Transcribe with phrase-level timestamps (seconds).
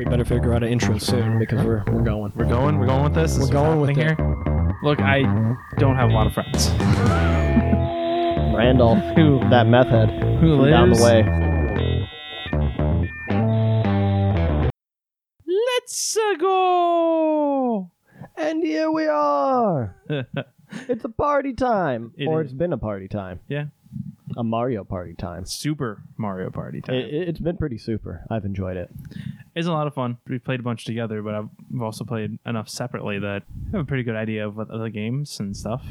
[0.00, 2.32] We better figure out an intro soon because we're we're going.
[2.34, 2.78] We're going.
[2.78, 3.38] We're going with this.
[3.38, 4.16] We're going with here.
[4.82, 5.20] Look, I
[5.76, 6.70] don't have a lot of friends.
[8.56, 10.08] Randolph, Who that meth head
[10.40, 11.22] who lives down the way.
[15.46, 17.90] Let's uh, go.
[18.38, 19.96] And here we are.
[20.88, 22.46] It's a party time, It or is.
[22.46, 23.64] it's been a party time, yeah,
[24.36, 25.44] a Mario party time.
[25.44, 26.94] Super Mario Party time.
[26.94, 28.24] It, it's been pretty super.
[28.30, 28.88] I've enjoyed it.
[29.54, 30.18] It's a lot of fun.
[30.28, 31.48] We played a bunch together, but I've
[31.80, 35.40] also played enough separately that I have a pretty good idea of what other games
[35.40, 35.84] and stuff.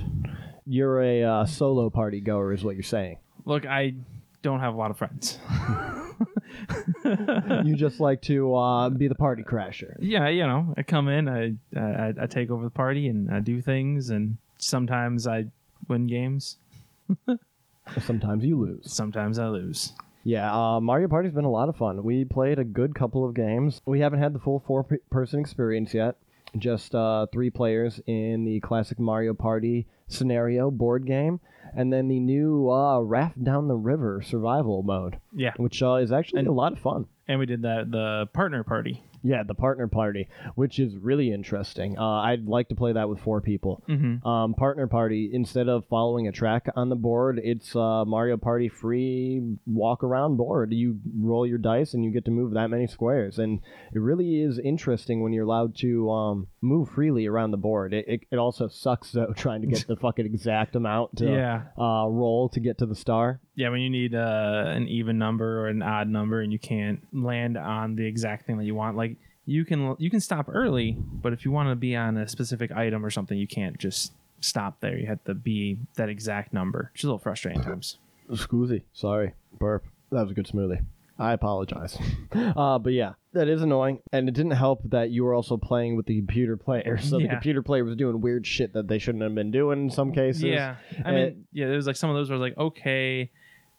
[0.66, 3.18] You're a uh, solo party goer, is what you're saying.
[3.46, 3.96] Look, I
[4.42, 5.40] don't have a lot of friends.
[7.66, 9.96] you just like to uh, be the party crasher.
[10.00, 13.40] yeah, you know, I come in, I, I I take over the party, and I
[13.40, 15.46] do things, and sometimes I
[15.88, 16.58] win games,
[18.06, 18.94] Sometimes you lose.
[18.94, 19.94] sometimes I lose.
[20.30, 22.04] Yeah, uh, Mario Party's been a lot of fun.
[22.04, 23.82] We played a good couple of games.
[23.88, 26.18] We haven't had the full four-person experience yet.
[26.56, 31.40] Just uh, three players in the classic Mario Party scenario board game,
[31.76, 36.12] and then the new uh, Raft Down the River survival mode, Yeah, which uh, is
[36.12, 37.08] actually And- a lot of fun.
[37.28, 39.04] and we did that the partner party.
[39.24, 41.98] Yeah, the partner party, which is really interesting.
[41.98, 43.84] Uh, I'd like to play that with four people.
[43.90, 44.28] Mm-hmm.
[44.28, 48.70] Um, partner party, instead of following a track on the board, it's uh, Mario Party
[48.70, 50.74] free walk around board.
[50.74, 53.40] You roll your dice and you get to move that many squares.
[53.40, 53.60] And
[53.94, 57.94] it really is interesting when you're allowed to um, move freely around the board.
[57.94, 61.64] It, it, it also sucks, though, trying to get the fucking exact amount to Yeah,
[61.78, 63.40] uh, roll to get to the star.
[63.56, 63.70] yeah.
[63.70, 67.58] When you need uh, an even number or an odd number, and you can't land
[67.58, 69.18] on the exact thing that you want, like
[69.50, 72.72] you can you can stop early, but if you want to be on a specific
[72.72, 74.96] item or something, you can't just stop there.
[74.98, 76.92] You have to be that exact number.
[76.94, 77.98] Which is a little frustrating times.
[78.32, 78.84] Scoozy.
[78.94, 79.34] Sorry.
[79.58, 79.86] Burp.
[80.12, 80.84] That was a good smoothie.
[81.18, 81.98] I apologize.
[82.32, 84.00] uh, but yeah, that is annoying.
[84.14, 86.98] And it didn't help that you were also playing with the computer player.
[87.02, 87.32] So the Yeah.
[87.32, 90.44] computer player was doing weird shit that they shouldn't have been doing in some cases.
[90.44, 93.32] Yeah, I mean, yeah, there was like some of those where I was like, okay,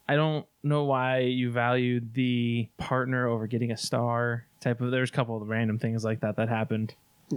[0.09, 4.91] I don't know why you valued the partner over getting a star type of.
[4.91, 6.95] There's a couple of random things like that that happened.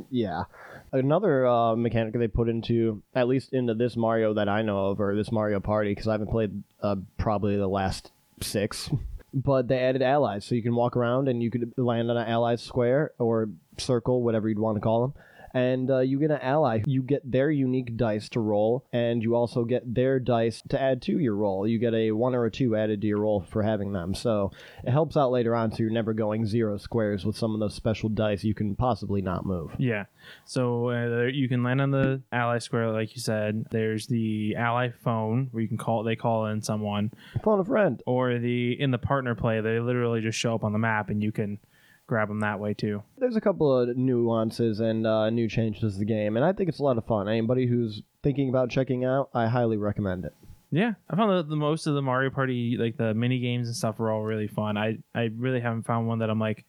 [0.09, 0.43] Yeah.
[0.91, 4.99] Another uh, mechanic they put into, at least into this Mario that I know of,
[4.99, 8.11] or this Mario Party, because I haven't played uh, probably the last
[8.41, 8.89] six.
[9.35, 12.27] But they added allies, so you can walk around and you could land on an
[12.27, 15.13] allied square or circle, whatever you'd want to call them.
[15.53, 16.81] And uh, you get an ally.
[16.85, 21.01] You get their unique dice to roll, and you also get their dice to add
[21.03, 21.67] to your roll.
[21.67, 24.15] You get a one or a two added to your roll for having them.
[24.15, 24.51] So
[24.83, 27.75] it helps out later on, so you're never going zero squares with some of those
[27.75, 29.71] special dice you can possibly not move.
[29.77, 30.05] Yeah,
[30.45, 33.65] so uh, you can land on the ally square, like you said.
[33.69, 36.03] There's the ally phone where you can call.
[36.03, 37.11] They call in someone,
[37.43, 38.01] Phone a friend.
[38.05, 41.21] or the in the partner play, they literally just show up on the map and
[41.21, 41.59] you can
[42.07, 43.03] grab them that way too.
[43.17, 46.69] There's a couple of nuances and uh, new changes to the game, and I think
[46.69, 47.27] it's a lot of fun.
[47.27, 50.33] Anybody who's thinking about checking out, I highly recommend it.
[50.71, 53.75] Yeah, I found that the most of the Mario Party, like the mini games and
[53.75, 54.75] stuff, were all really fun.
[54.77, 56.65] I I really haven't found one that I'm like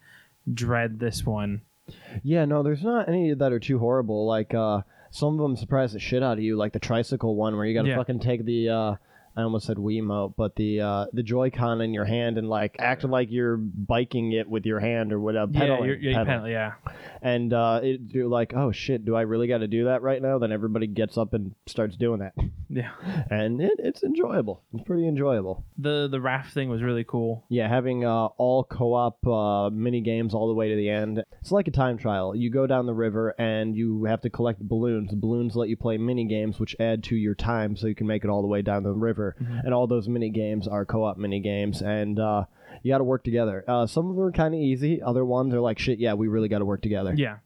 [0.53, 1.61] dread this one.
[2.23, 4.25] Yeah, no, there's not any that are too horrible.
[4.27, 4.81] Like uh,
[5.11, 7.73] some of them surprise the shit out of you, like the tricycle one where you
[7.73, 7.97] got to Yeah.
[7.97, 8.69] fucking take the.
[8.69, 8.95] Uh,
[9.37, 13.03] I almost said Wiimote, but the uh, the Joy-Con in your hand and like act
[13.03, 15.51] like you're biking it with your hand or whatever.
[15.53, 16.25] yeah, you're, you're pedaling.
[16.25, 16.73] pedal, yeah,
[17.21, 20.21] and uh, it, you're like, oh shit, do I really got to do that right
[20.21, 20.39] now?
[20.39, 22.33] Then everybody gets up and starts doing that,
[22.69, 22.91] yeah.
[23.29, 24.63] and it, it's enjoyable.
[24.73, 25.65] It's pretty enjoyable.
[25.77, 27.45] The the raft thing was really cool.
[27.49, 31.23] Yeah, having uh, all co-op uh, mini games all the way to the end.
[31.41, 32.35] It's like a time trial.
[32.35, 35.11] You go down the river and you have to collect balloons.
[35.11, 38.07] The balloons let you play mini games, which add to your time, so you can
[38.07, 39.35] make it all the way down the river.
[39.39, 42.45] And all those mini games are co-op mini games, and uh,
[42.83, 43.63] you got to work together.
[43.67, 45.01] Uh, some of them are kind of easy.
[45.01, 47.13] Other ones are like, shit, yeah, we really got to work together.
[47.15, 47.37] Yeah.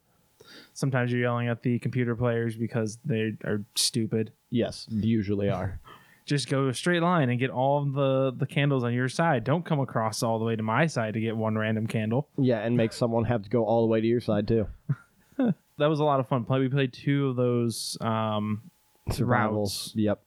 [0.79, 4.31] Sometimes you're yelling at the computer players because they are stupid.
[4.50, 5.79] Yes, usually are.
[6.25, 9.43] Just go a straight line and get all the the candles on your side.
[9.43, 12.29] Don't come across all the way to my side to get one random candle.
[12.37, 14.67] yeah, and make someone have to go all the way to your side too.
[15.78, 16.43] That was a lot of fun.
[16.43, 16.59] Play.
[16.59, 18.70] We played two of those um,
[19.11, 19.93] Survivals.
[19.96, 20.22] Yep.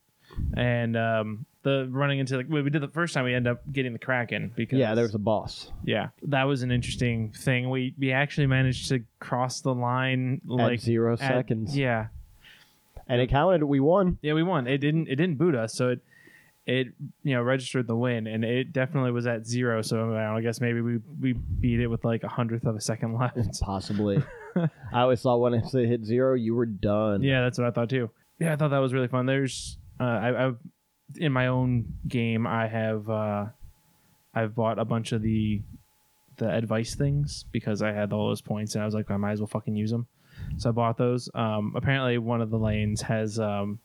[0.56, 3.60] and um, the running into like we we did the first time we ended up
[3.72, 5.70] getting the kraken because Yeah, there was a boss.
[5.84, 10.74] yeah that was an interesting thing we we actually managed to cross the line like
[10.74, 11.76] at zero at- seconds.
[11.76, 12.06] yeah
[13.08, 13.62] And it counted.
[13.64, 14.18] We won.
[14.22, 16.00] yeah we won it didn't it didn't boot us so it
[16.64, 16.86] it
[17.24, 20.36] you know registered the win and it definitely was at zero so I, don't know,
[20.36, 23.36] I guess maybe we we beat it with like a hundredth of a second left
[23.60, 24.22] Possibly.
[24.56, 27.22] I always thought when it hit zero, you were done.
[27.22, 30.04] yeah that's what I thought too yeah I thought that was really fun there's uh,
[30.04, 30.56] I, I've
[31.18, 33.46] in my own game I have uh
[34.34, 35.60] I've bought a bunch of the
[36.38, 39.32] the advice things because I had all those points and I was like, I might
[39.32, 40.06] as well fucking use them.
[40.56, 41.28] So I bought those.
[41.34, 43.78] Um, apparently, one of the lanes has um,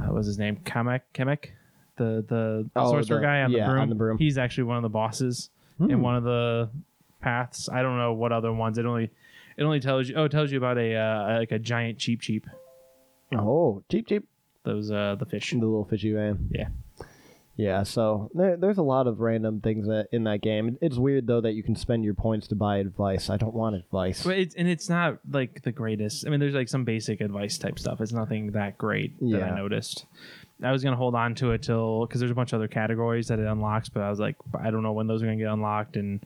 [0.00, 0.56] uh, what was his name?
[0.64, 1.02] Kamek.
[1.14, 1.50] Kamek,
[1.96, 3.82] the the Oh, sorcerer the- guy on, yeah, the broom.
[3.82, 4.18] on the broom.
[4.18, 5.90] He's actually one of the bosses Hmm.
[5.90, 6.68] in one of the
[7.20, 7.68] paths.
[7.68, 8.76] I don't know what other ones.
[8.78, 9.10] It only
[9.56, 10.16] it only tells you.
[10.16, 12.46] Oh, it tells you about a uh, like a giant Cheep Cheep.
[13.34, 14.26] Oh, Cheep, Cheep.
[14.66, 15.52] Those uh the fish.
[15.52, 16.50] The little fishy man.
[16.50, 16.68] Yeah.
[17.58, 20.76] Yeah, so there, there's a lot of random things that, in that game.
[20.82, 23.30] It's weird though that you can spend your points to buy advice.
[23.30, 24.24] I don't want advice.
[24.24, 26.26] But it's and it's not like the greatest.
[26.26, 28.02] I mean, there's like some basic advice type stuff.
[28.02, 29.50] It's nothing that great that Yeah.
[29.52, 30.04] I noticed.
[30.62, 33.28] I was gonna hold on to it till because there's a bunch of other categories
[33.28, 35.50] that it unlocks, but I was like, I don't know when those are gonna get
[35.50, 36.20] unlocked, and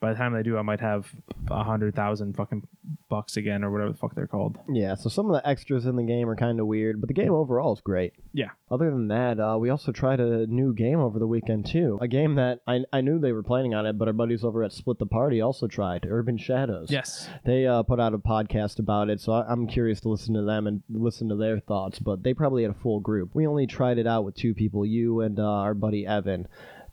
[0.00, 1.06] by the time they do, I might have
[1.50, 2.66] a hundred thousand fucking
[3.08, 4.58] bucks again or whatever the fuck they're called.
[4.72, 7.14] Yeah, so some of the extras in the game are kind of weird, but the
[7.14, 8.12] game overall is great.
[8.32, 8.50] Yeah.
[8.70, 11.98] Other than that, uh, we also tried a new game over the weekend too.
[12.00, 14.62] A game that I, I knew they were planning on it, but our buddies over
[14.62, 16.90] at Split the Party also tried Urban Shadows.
[16.90, 17.28] Yes.
[17.44, 20.42] They uh, put out a podcast about it, so I, I'm curious to listen to
[20.42, 21.98] them and listen to their thoughts.
[21.98, 23.30] But they probably had a full group.
[23.34, 26.46] We only tried it out with two people, you and uh, our buddy Evan.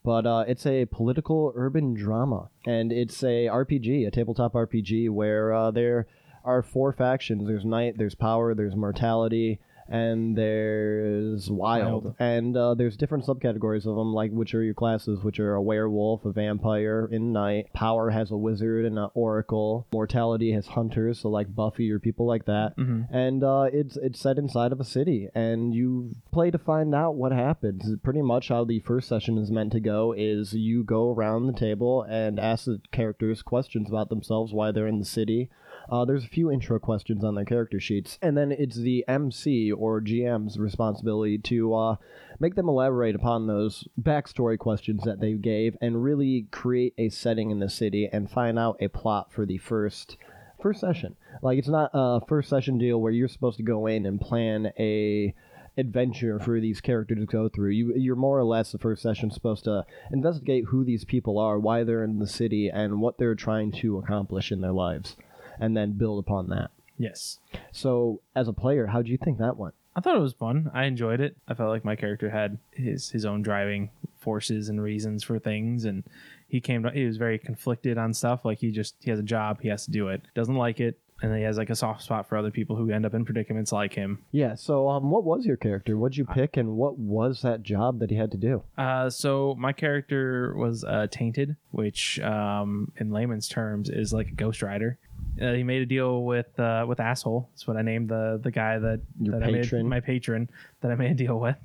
[0.05, 5.51] But uh, it's a political urban drama, and it's a RPG, a tabletop RPG, where
[5.51, 6.05] uh, there
[6.43, 7.47] are four factions.
[7.47, 12.05] There's night, there's power, there's mortality, and there's wild.
[12.05, 12.15] Wild.
[12.19, 15.61] And uh, there's different subcategories of them, like which are your classes, which are a
[15.61, 17.71] werewolf, a vampire in night.
[17.73, 19.87] Power has a wizard and an oracle.
[19.93, 22.73] Mortality has hunters, so like Buffy or people like that.
[22.75, 26.93] hmm And uh, it's it's set inside of a city, and you play to find
[26.95, 27.89] out what happens.
[28.03, 31.53] Pretty much how the first session is meant to go is you go around the
[31.53, 35.49] table and ask the characters questions about themselves, why they're in the city.
[35.89, 39.71] Uh, there's a few intro questions on their character sheets, and then it's the MC
[39.71, 41.95] or GM's responsibility to uh,
[42.39, 47.51] make them elaborate upon those backstory questions that they gave and really create a setting
[47.51, 50.17] in the city and find out a plot for the first
[50.61, 51.15] first session.
[51.41, 54.71] Like it's not a first session deal where you're supposed to go in and plan
[54.79, 55.35] a
[55.77, 57.71] adventure for these characters to go through.
[57.71, 61.59] You you're more or less the first session supposed to investigate who these people are,
[61.59, 65.15] why they're in the city, and what they're trying to accomplish in their lives,
[65.59, 66.71] and then build upon that.
[66.97, 67.39] Yes.
[67.71, 69.75] So, as a player, how do you think that went?
[69.95, 70.71] I thought it was fun.
[70.73, 71.37] I enjoyed it.
[71.47, 75.85] I felt like my character had his his own driving forces and reasons for things,
[75.85, 76.03] and
[76.47, 76.83] he came.
[76.83, 78.43] To, he was very conflicted on stuff.
[78.43, 80.21] Like he just he has a job, he has to do it.
[80.35, 83.05] Doesn't like it, and he has like a soft spot for other people who end
[83.05, 84.23] up in predicaments like him.
[84.31, 84.55] Yeah.
[84.55, 85.97] So, um, what was your character?
[85.97, 88.63] What'd you pick, and what was that job that he had to do?
[88.77, 94.33] Uh, so my character was uh, tainted, which um, in layman's terms is like a
[94.33, 94.97] ghost rider.
[95.41, 97.49] Uh, he made a deal with uh, with asshole.
[97.51, 100.49] That's what I named the the guy that, Your that I made my patron
[100.81, 101.57] that I made a deal with.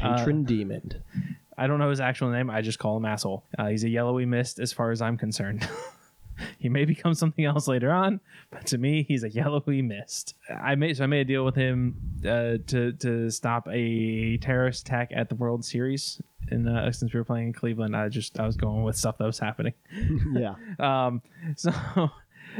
[0.00, 1.02] Uh, Patron demon.
[1.58, 2.50] I don't know his actual name.
[2.50, 3.44] I just call him asshole.
[3.58, 5.66] Uh, he's a yellowy mist as far as I'm concerned.
[6.58, 8.20] he may become something else later on,
[8.50, 10.34] but to me, he's a yellowy mist.
[10.50, 14.86] I made so I made a deal with him uh, to to stop a terrorist
[14.86, 16.20] attack at the World Series.
[16.48, 19.18] And uh, since we were playing in Cleveland, I just I was going with stuff
[19.18, 19.74] that was happening.
[20.32, 20.54] yeah.
[20.78, 21.22] Um,
[21.56, 21.72] so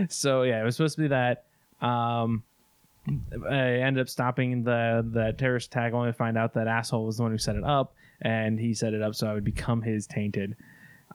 [0.09, 1.45] so yeah, it was supposed to be that.
[1.81, 2.43] Um,
[3.49, 7.19] I ended up stopping the the terrorist attack only to find out that asshole was
[7.19, 9.83] the one who set it up, and he set it up so I would become
[9.83, 10.57] his tainted.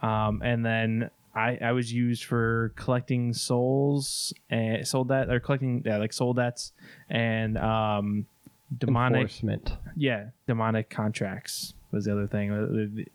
[0.02, 5.84] Um, and then I I was used for collecting souls and sold that or collecting
[5.86, 6.72] yeah like soul debts
[7.10, 8.26] and um
[8.78, 9.32] demonic
[9.96, 12.68] yeah demonic contracts was the other thing uh,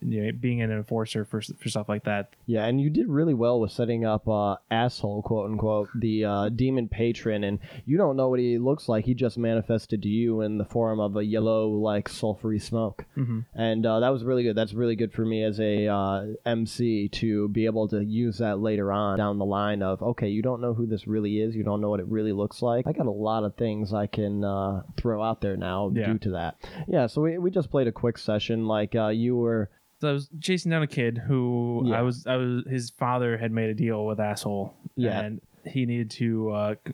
[0.05, 3.33] you know, being an enforcer for for stuff like that Yeah, and you did really
[3.33, 8.15] well with setting up uh, asshole, quote unquote, the uh, demon patron, and you don't
[8.15, 9.05] know what he looks like.
[9.05, 13.45] He just manifested to you in the form of a yellow, like sulfury smoke, Mhm.
[13.53, 14.55] and uh, that was really good.
[14.55, 18.59] That's really good for me as a uh, MC to be able to use that
[18.59, 19.81] later on down the line.
[19.81, 21.55] Of okay, you don't know who this really is.
[21.55, 22.85] You don't know what it really looks like.
[22.87, 26.07] I got a lot of things I can uh, throw out there now Yeah.
[26.13, 26.57] due to that.
[26.87, 28.66] Yeah, so we we just played a quick session.
[28.67, 29.69] Like uh, you were.
[29.99, 31.99] So I was chasing down a kid who Yeah.
[31.99, 34.75] I was I was his father had made a deal with asshole.
[34.95, 35.19] Yeah.
[35.21, 36.93] And he needed to uh, c-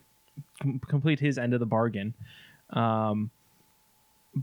[0.62, 2.14] com- complete his end of the bargain.
[2.70, 3.30] Um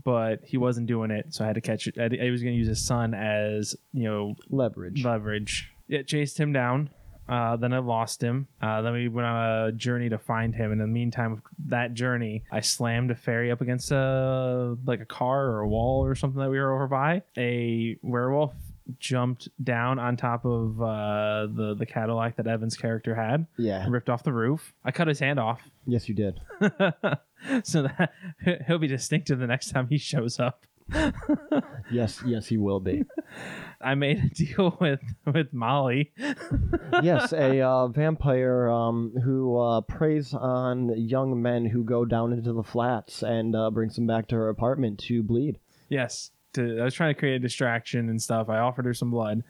[0.05, 1.95] but he wasn't doing it, so I had to catch it.
[1.99, 5.03] I, I was going to use his son as, you know, Leverage.
[5.03, 5.69] leverage.
[5.89, 6.91] It chased him down.
[7.29, 8.47] Uh, then I lost him.
[8.61, 10.71] Uh, then we went on a journey to find him.
[10.71, 15.05] In the meantime, of that journey, I slammed a ferry up against a like a
[15.05, 17.23] car or a wall or something that we were over by.
[17.37, 18.53] A werewolf
[18.99, 23.85] jumped down on top of uh, the the Cadillac that Evan's character had, yeah.
[23.87, 24.73] ripped off the roof.
[24.83, 26.39] I cut his hand off, Yes, you did.
[27.63, 28.11] so that
[28.67, 30.65] he'll be distinctive the next time he shows up.
[31.91, 33.03] Yes, yes, he will be.
[33.81, 36.11] I made a deal with with Molly.
[37.03, 42.53] yes, a uh, vampire um, who uh, preys on young men who go down into
[42.53, 45.59] the flats and uh, brings them back to her apartment to bleed.
[45.89, 48.47] yes, to, I was trying to create a distraction and stuff.
[48.49, 49.43] I offered her some blood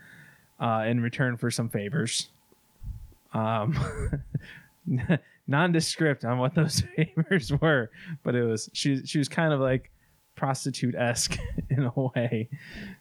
[0.60, 2.30] uh, in return for some favors.
[3.34, 3.78] Um,
[5.48, 7.92] nondescript on what those favors were,
[8.24, 9.06] but it was she.
[9.06, 9.91] She was kind of like
[10.42, 11.38] prostitute esque
[11.70, 12.50] in a way.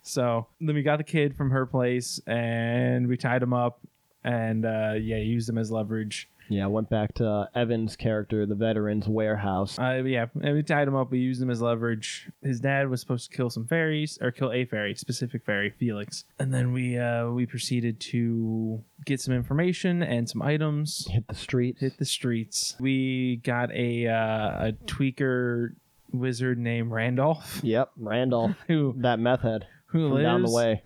[0.03, 3.81] So then we got the kid from her place and we tied him up
[4.23, 6.29] and uh, yeah, used him as leverage.
[6.51, 9.79] Yeah, I went back to Evan's character, the veteran's warehouse.
[9.79, 11.11] Uh, yeah, and we tied him up.
[11.11, 12.29] We used him as leverage.
[12.43, 16.25] His dad was supposed to kill some fairies, or kill a fairy, specific fairy, Felix.
[16.41, 21.07] And then we uh, we proceeded to get some information and some items.
[21.09, 21.77] Hit the street.
[21.79, 22.75] Hit the streets.
[22.81, 25.77] We got a uh, a tweaker
[26.13, 30.83] wizard named Randolph, Yep, Randolph, who that meth head who lives down the way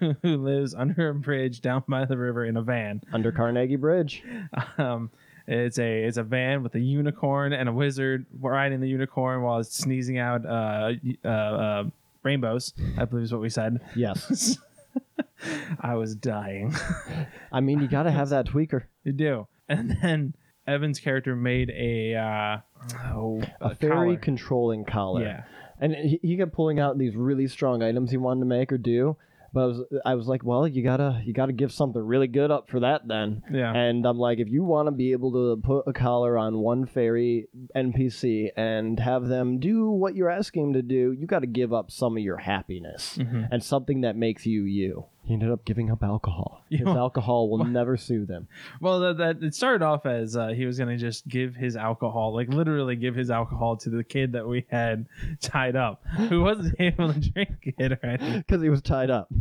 [0.22, 3.00] who lives under a bridge down by the river in a van.
[3.12, 4.22] under Carnegie Bridge.
[4.78, 5.10] Um,
[5.46, 9.58] it's a it's a van with a unicorn and a wizard riding the unicorn while
[9.58, 10.92] it's sneezing out uh,
[11.24, 11.84] uh, uh,
[12.22, 12.72] rainbows.
[12.96, 13.80] I believe is what we said.
[13.96, 14.58] Yes,
[15.80, 16.74] I was dying.
[17.50, 18.84] I mean you got to have that tweaker.
[19.04, 19.46] you do.
[19.68, 20.34] And then
[20.66, 22.58] Evan's character made a uh,
[23.14, 24.16] oh, A fairy collar.
[24.16, 25.22] controlling collar.
[25.24, 25.42] Yeah.
[25.80, 28.78] and he, he kept pulling out these really strong items he wanted to make or
[28.78, 29.16] do.
[29.54, 32.50] But I was, I was like, well, you gotta, you gotta give something really good
[32.50, 33.42] up for that then.
[33.52, 33.70] Yeah.
[33.74, 36.86] And I'm like, if you want to be able to put a collar on one
[36.86, 41.46] fairy NPC and have them do what you're asking them to do, you got to
[41.46, 43.48] give up some of your happiness Mhm.
[43.50, 45.04] and something that makes you you.
[45.24, 46.64] He ended up giving up alcohol.
[46.70, 48.48] His alcohol will never soothe him.
[48.80, 52.34] Well, that, that it started off as uh, he was gonna just give his alcohol,
[52.34, 55.06] like literally give his alcohol to the kid that we had
[55.40, 58.38] tied up, who wasn't able to drink it or anything.
[58.38, 59.32] Because he was tied up.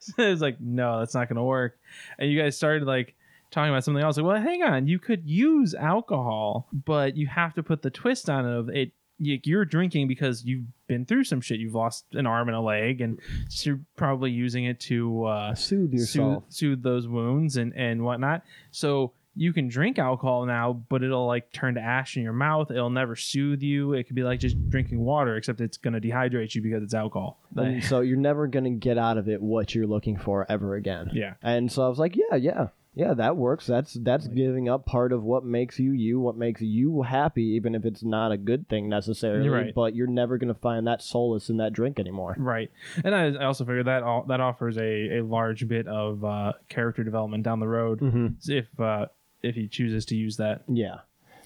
[0.00, 1.78] So it was like, no, that's not gonna work.
[2.18, 3.14] And you guys started like
[3.50, 4.16] talking about something else.
[4.16, 8.28] Like, well, hang on, you could use alcohol, but you have to put the twist
[8.28, 8.92] on it of it.
[9.20, 11.60] You- You're drinking because you've been through some shit.
[11.60, 13.20] You've lost an arm and a leg, and
[13.62, 16.44] you're probably using it to uh, Soothe soothe, yourself.
[16.48, 18.42] soothe those wounds and and whatnot.
[18.72, 22.68] So you can drink alcohol now, but it'll like turn to ash in your mouth.
[22.72, 23.92] It'll never soothe you.
[23.92, 27.38] It could be like just drinking water, except it's gonna dehydrate you because it's alcohol.
[27.56, 31.10] And so you're never gonna get out of it what you're looking for ever again.
[31.12, 31.34] yeah.
[31.42, 33.66] And so I was like, yeah, yeah, yeah, that works.
[33.66, 37.74] That's that's giving up part of what makes you you, what makes you happy, even
[37.74, 39.48] if it's not a good thing necessarily.
[39.48, 39.74] Right.
[39.74, 42.34] But you're never gonna find that solace in that drink anymore.
[42.38, 42.70] Right,
[43.04, 46.52] and I, I also figured that all, that offers a, a large bit of uh,
[46.68, 48.26] character development down the road Mm-hmm.
[48.50, 49.06] if uh,
[49.42, 50.62] if he chooses to use that.
[50.68, 50.96] Yeah.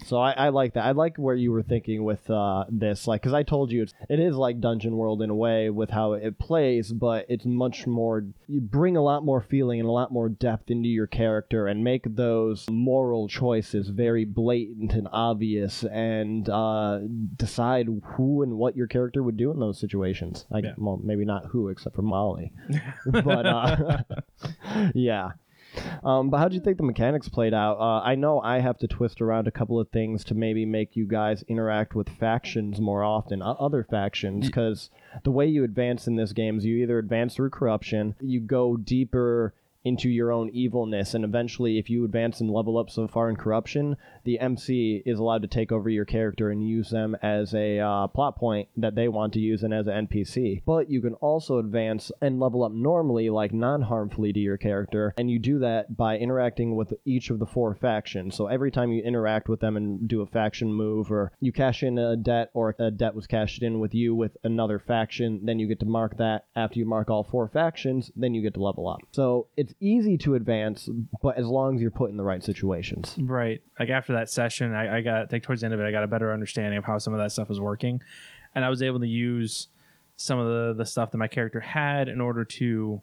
[0.04, 0.84] So I, I like that.
[0.84, 3.94] I like where you were thinking with uh, this, like, because I told you it's,
[4.08, 7.86] it is like Dungeon World in a way with how it plays, but it's much
[7.86, 8.24] more.
[8.46, 11.82] You bring a lot more feeling and a lot more depth into your character and
[11.82, 17.00] make those moral choices very blatant and obvious, and uh,
[17.36, 20.44] decide who and what your character would do in those situations.
[20.50, 20.74] Like, Yeah.
[20.76, 22.52] well, maybe not who, except for Molly,
[23.06, 23.98] but uh,
[24.94, 25.30] yeah.
[26.04, 27.78] Um, but how do you think the mechanics played out?
[27.78, 30.96] Uh, I know I have to twist around a couple of things to maybe make
[30.96, 34.90] you guys interact with factions more often, o- other factions, because
[35.24, 38.76] the way you advance in this game is you either advance through corruption, you go
[38.76, 39.54] deeper
[39.84, 43.36] into your own evilness, and eventually, if you advance and level up so far in
[43.36, 47.78] corruption, the MC is allowed to take over your character and use them as a
[47.78, 50.62] uh, plot point that they want to use and as an NPC.
[50.64, 55.12] But you can also advance and level up normally, like non harmfully to your character,
[55.18, 58.34] and you do that by interacting with each of the four factions.
[58.34, 61.82] So every time you interact with them and do a faction move, or you cash
[61.82, 65.58] in a debt, or a debt was cashed in with you with another faction, then
[65.58, 66.46] you get to mark that.
[66.56, 69.00] After you mark all four factions, then you get to level up.
[69.12, 70.88] So it's easy to advance,
[71.22, 73.14] but as long as you're put in the right situations.
[73.18, 73.62] Right.
[73.78, 76.04] Like after that session, I, I got like towards the end of it, I got
[76.04, 78.00] a better understanding of how some of that stuff was working,
[78.54, 79.68] and I was able to use
[80.16, 83.00] some of the the stuff that my character had in order to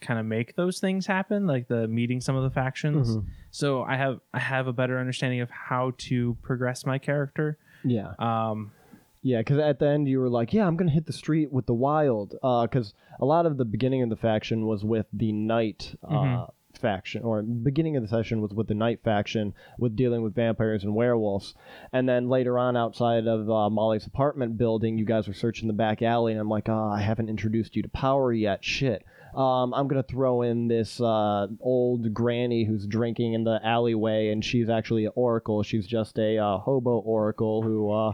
[0.00, 3.18] kind of make those things happen, like the meeting some of the factions.
[3.50, 7.58] So I have I have a better understanding of how to progress my character.
[7.84, 8.12] Yeah.
[8.18, 8.72] Um,
[9.26, 11.66] Yeah, because at the end you were like, "Yeah, I'm gonna hit the street with
[11.66, 15.96] the wild," because a lot of the beginning of the faction was with the night
[16.04, 16.50] uh, Mhm.
[16.74, 20.84] faction, or beginning of the session was with the night faction, with dealing with vampires
[20.84, 21.54] and werewolves,
[21.92, 25.74] and then later on, outside of uh, Molly's apartment building, you guys were searching the
[25.74, 28.62] back alley, and I'm like, "Ah, I haven't introduced you to power yet.
[28.64, 29.02] Shit."
[29.34, 34.42] Um, I'm gonna throw in this uh, old granny who's drinking in the alleyway, and
[34.42, 35.62] she's actually an oracle.
[35.62, 38.12] She's just a uh, hobo oracle who uh,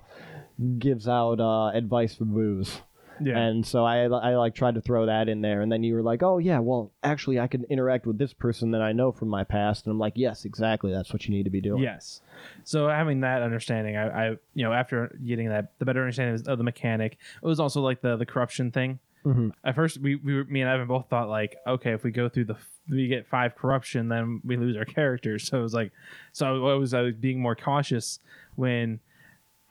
[0.78, 2.80] gives out uh, advice for booze.
[3.20, 3.38] Yeah.
[3.38, 6.02] And so I, I like tried to throw that in there, and then you were
[6.02, 9.28] like, "Oh yeah, well actually I can interact with this person that I know from
[9.28, 10.92] my past," and I'm like, "Yes, exactly.
[10.92, 12.20] That's what you need to be doing." Yes.
[12.64, 16.58] So having that understanding, I, I you know after getting that the better understanding of
[16.58, 18.98] the mechanic, it was also like the the corruption thing.
[19.24, 19.52] Mhm.
[19.64, 22.28] At first, we, we were, me and Evan both thought like, okay, if we go
[22.28, 22.56] through the
[22.90, 25.44] we get five corruption, then we lose our characters.
[25.48, 25.92] So it was like,
[26.32, 28.18] so I was I was being more cautious
[28.56, 28.98] when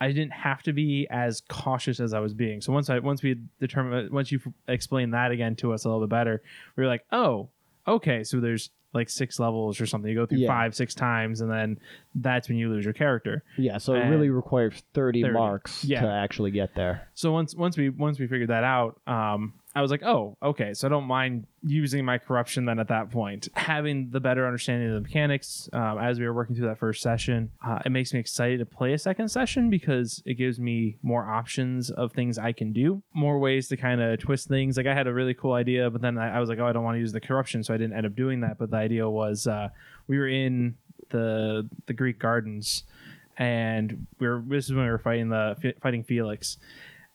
[0.01, 2.60] I didn't have to be as cautious as I was being.
[2.60, 6.01] So once I once we determined once you explained that again to us a little
[6.01, 6.41] bit better,
[6.75, 7.50] we were like, oh,
[7.88, 8.24] okay.
[8.24, 10.10] So there's like six levels or something.
[10.10, 10.48] You go through Yeah.
[10.48, 11.79] five, six times, and then
[12.15, 13.43] that's when you lose your character.
[13.58, 16.01] Yeah, so it really requires 30, 30, marks yeah.
[16.01, 17.08] to actually get there.
[17.13, 20.73] So once once we once we figured that out, um, I was like, oh, okay.
[20.73, 23.47] So I don't mind using my corruption then at that point.
[23.55, 27.01] Having the better understanding of the mechanics um, as we were working through that first
[27.01, 30.97] session, uh, it makes me excited to play a second session because it gives me
[31.03, 34.75] more options of things I can do, more ways to kind of twist things.
[34.75, 36.73] Like I had a really cool idea, but then I, I was like, oh, I
[36.73, 38.57] don't want to use the corruption, so I didn't end up doing that.
[38.57, 39.69] But the idea was uh,
[40.07, 40.75] we were in
[41.09, 42.83] the the Greek gardens,
[43.37, 46.57] and we were this is when we were fighting the fighting Felix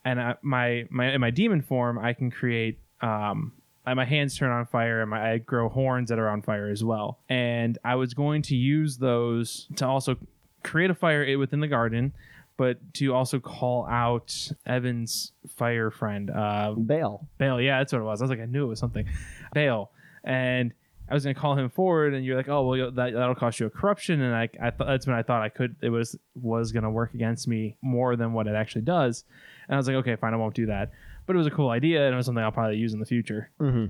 [0.06, 3.52] and I, my my in my demon form I can create um
[3.84, 6.82] my hands turn on fire and my I grow horns that are on fire as
[6.82, 7.20] well.
[7.28, 10.16] And I was going to use those to also
[10.64, 12.12] create a fire within the garden,
[12.56, 14.34] but to also call out
[14.66, 17.28] Evan's fire friend, uh, Bail.
[17.38, 17.60] Bale.
[17.60, 18.20] Yeah, that's what it was.
[18.20, 19.06] I was like, I knew it was something,
[19.54, 19.92] Bale.
[20.25, 20.72] And
[21.08, 23.66] I was gonna call him forward, and you're like, oh well, that that'll cost you
[23.66, 26.72] a corruption, and I, I thought that's when I thought I could it was was
[26.72, 29.22] gonna work against me more than what it actually does,
[29.68, 30.90] and I was like, okay, fine, I won't do that.
[31.26, 33.06] But it was a cool idea, and it was something I'll probably use in the
[33.06, 33.50] future.
[33.58, 33.87] hmm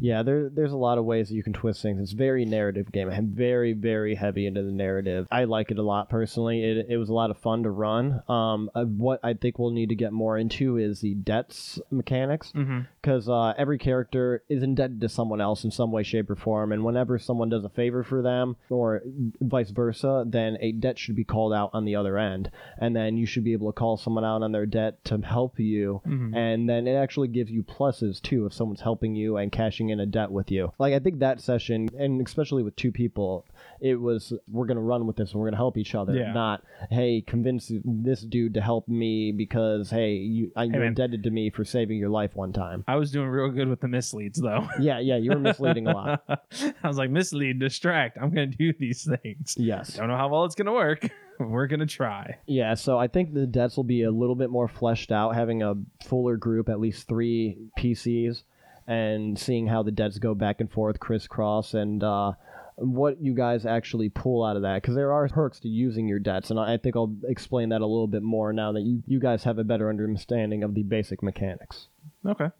[0.00, 2.00] Yeah, there, there's a lot of ways that you can twist things.
[2.00, 3.08] It's very narrative game.
[3.10, 5.26] I'm very, very heavy into the narrative.
[5.30, 6.62] I like it a lot personally.
[6.62, 8.22] It, it was a lot of fun to run.
[8.28, 12.52] Um, uh, what I think we'll need to get more into is the debts mechanics
[12.54, 12.80] Mm-hmm.
[13.00, 16.72] because uh, every character is indebted to someone else in some way, shape, or form.
[16.72, 19.02] And whenever someone does a favor for them, or
[19.40, 22.50] vice versa, then a debt should be called out on the other end.
[22.78, 25.58] And then you should be able to call someone out on their debt to help
[25.58, 26.00] you.
[26.06, 26.34] Mhm.
[26.36, 30.00] And then it actually gives you pluses too if someone's helping you and cashing in
[30.00, 30.72] a debt with you.
[30.78, 33.46] Like, I think that session, and especially with two people,
[33.80, 36.14] it was we're going to run with this and we're going to help each other.
[36.14, 36.32] Yeah.
[36.32, 40.88] Not, hey, convince this dude to help me because, hey, you, uh, I, you're man.
[40.88, 42.84] indebted to me for saving your life one time.
[42.86, 44.68] I was doing real good with the misleads though.
[44.80, 46.24] Yeah, yeah, you were misleading a lot.
[46.28, 48.18] I was like, mislead, distract.
[48.20, 49.54] I'm gonna do these things.
[49.56, 49.94] Yes.
[49.94, 51.08] Don't know how well it's gonna work.
[51.38, 52.38] We're gonna try.
[52.46, 55.62] Yeah, so I think the debts will be a little bit more fleshed out, having
[55.62, 55.74] a
[56.06, 58.42] fuller group, at least three PCs,
[58.86, 62.32] and seeing how the debts go back and forth, crisscross, and uh,
[62.76, 64.82] what you guys actually pull out of that.
[64.82, 67.86] Because there are perks to using your debts, and I think I'll explain that a
[67.86, 71.22] little bit more now that you, you guys have a better understanding of the basic
[71.22, 71.88] mechanics.
[72.26, 72.50] Okay.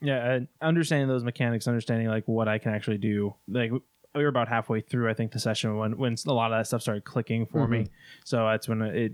[0.00, 3.34] Yeah, understanding those mechanics, understanding like what I can actually do.
[3.48, 6.58] Like we were about halfway through, I think, the session when when a lot of
[6.58, 7.88] that stuff started clicking for me.
[8.24, 9.12] So that's when it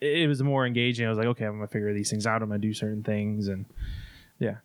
[0.00, 1.06] it was more engaging.
[1.06, 2.42] I was like, okay, I'm gonna figure these things out.
[2.42, 3.64] I'm gonna do certain things, and
[4.38, 4.56] yeah,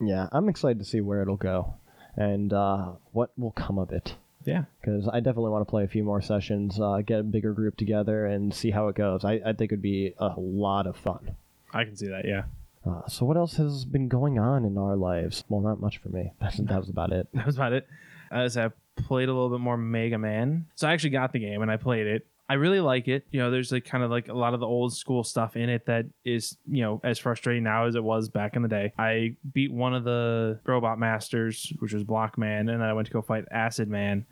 [0.00, 1.74] Yeah, I'm excited to see where it'll go
[2.16, 4.14] and uh, what will come of it.
[4.44, 7.52] yeah, because I definitely want to play a few more sessions, uh, get a bigger
[7.52, 9.24] group together, and see how it goes.
[9.24, 11.36] I, I think it'd be a lot of fun.
[11.72, 12.24] I can see that.
[12.26, 12.44] Yeah,
[12.86, 15.44] Uh, so, what else has been going on in our lives?
[15.48, 16.32] Well, not much for me.
[16.40, 17.26] That's, that was about it.
[17.34, 17.86] that was about it.
[18.30, 21.62] As I played a little bit more Mega Man, so I actually got the game
[21.62, 22.26] and I played it.
[22.48, 23.26] I really like it.
[23.30, 25.68] You know, there's like kind of like a lot of the old school stuff in
[25.68, 28.92] it that is, you know, as frustrating now as it was back in the day.
[28.98, 33.06] I beat one of the robot masters, which was Block Man, and then I went
[33.08, 34.26] to go fight Acid Man,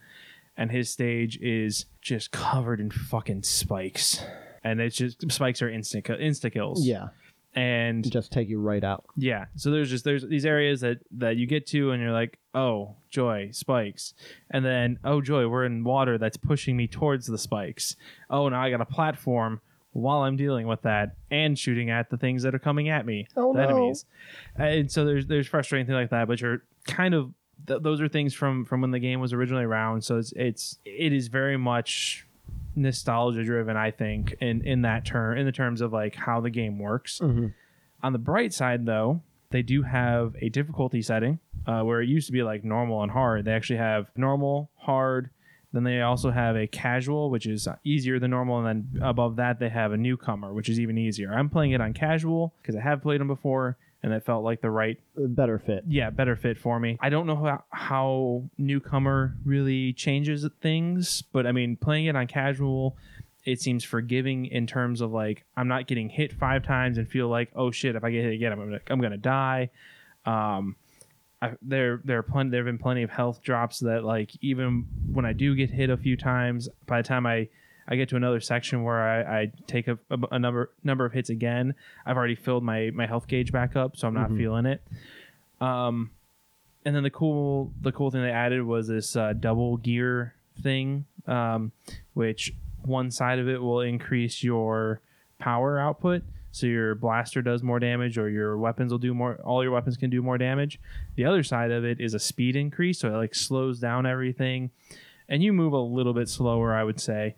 [0.57, 4.23] and his stage is just covered in fucking spikes.
[4.63, 6.87] And it's just spikes are instant insta kills.
[6.87, 7.09] Yeah,
[7.55, 9.05] And just take you right out.
[9.17, 9.45] yeah.
[9.57, 12.97] So there's just there's these areas that that you get to and you're like, "Oh,
[13.11, 14.15] joy, spikes."
[14.51, 17.95] And then, "Oh, joy, we're in water that's pushing me towards the spikes."
[18.29, 19.61] Oh, now I got a platform
[19.93, 23.29] while I'm dealing with that and shooting at the things that are coming at me,
[23.37, 23.69] Oh, the no.
[23.69, 24.05] enemies.
[24.57, 27.33] And so there's there's frustrating things like that, but you're kind of
[27.69, 30.79] th- those are things from from when the game was originally around, so it's it's
[30.85, 32.27] it is very much
[32.77, 36.51] nostalgia driven, I think, in in that term in the terms of like how the
[36.51, 37.21] game works.
[37.23, 37.55] Mhm.
[38.03, 42.27] On the bright side, though, they do have a difficulty setting uh, where it used
[42.27, 43.45] to be like normal and hard.
[43.45, 45.31] They actually have normal, hard.
[45.73, 49.59] Then they also have a casual, which is easier than normal, and then above that
[49.59, 51.33] they have a newcomer, which is even easier.
[51.33, 54.61] I'm playing it on casual because I have played them before, and it felt like
[54.61, 55.85] the right Better fit.
[55.89, 56.99] yeah, better fit for me.
[57.01, 62.27] I don't know how, how newcomer really changes things, but I mean, playing it on
[62.27, 62.99] casual,
[63.45, 67.29] it seems forgiving in terms of like I'm not getting hit five times and feel
[67.29, 69.71] like oh shit if I get hit again I'm gonna I'm gonna die.
[70.27, 70.77] Um,
[71.41, 74.87] I, there there are plenty there have been plenty of health drops that like even
[75.13, 77.49] when I do get hit a few times by the time I
[77.89, 81.13] I get to another section where I, I take a, a, a number number of
[81.13, 81.75] hits again
[82.07, 84.39] I've already filled my my health gauge back up so I'm not Mhm.
[84.39, 84.83] feeling it.
[85.61, 86.11] Um,
[86.85, 91.07] and then the cool the cool thing they added was this uh, double gear thing,
[91.27, 91.73] um,
[92.13, 95.01] which one side of it will increase your
[95.39, 99.37] power output, so your blaster does more damage, or your weapons will do more.
[99.37, 100.79] All your weapons can do more damage.
[101.17, 104.71] The other side of it is a speed increase, so it like slows down everything,
[105.29, 107.35] and you move a little bit slower, I would say.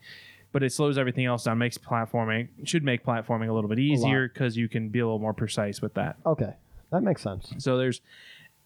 [0.56, 4.26] But it slows everything else down, makes platforming should make platforming a little bit easier
[4.26, 6.16] because you can be a little more precise with that.
[6.24, 6.54] Okay,
[6.92, 7.52] that makes sense.
[7.58, 8.00] So there's,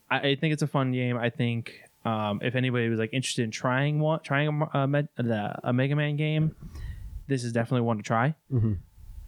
[0.09, 1.17] I, I think it's a fun game.
[1.17, 5.09] I think um, if anybody was like interested in trying one, trying a, a, Med-
[5.19, 6.55] a Mega Man game,
[7.27, 8.37] this is definitely one to try.
[8.53, 8.77] Mhm.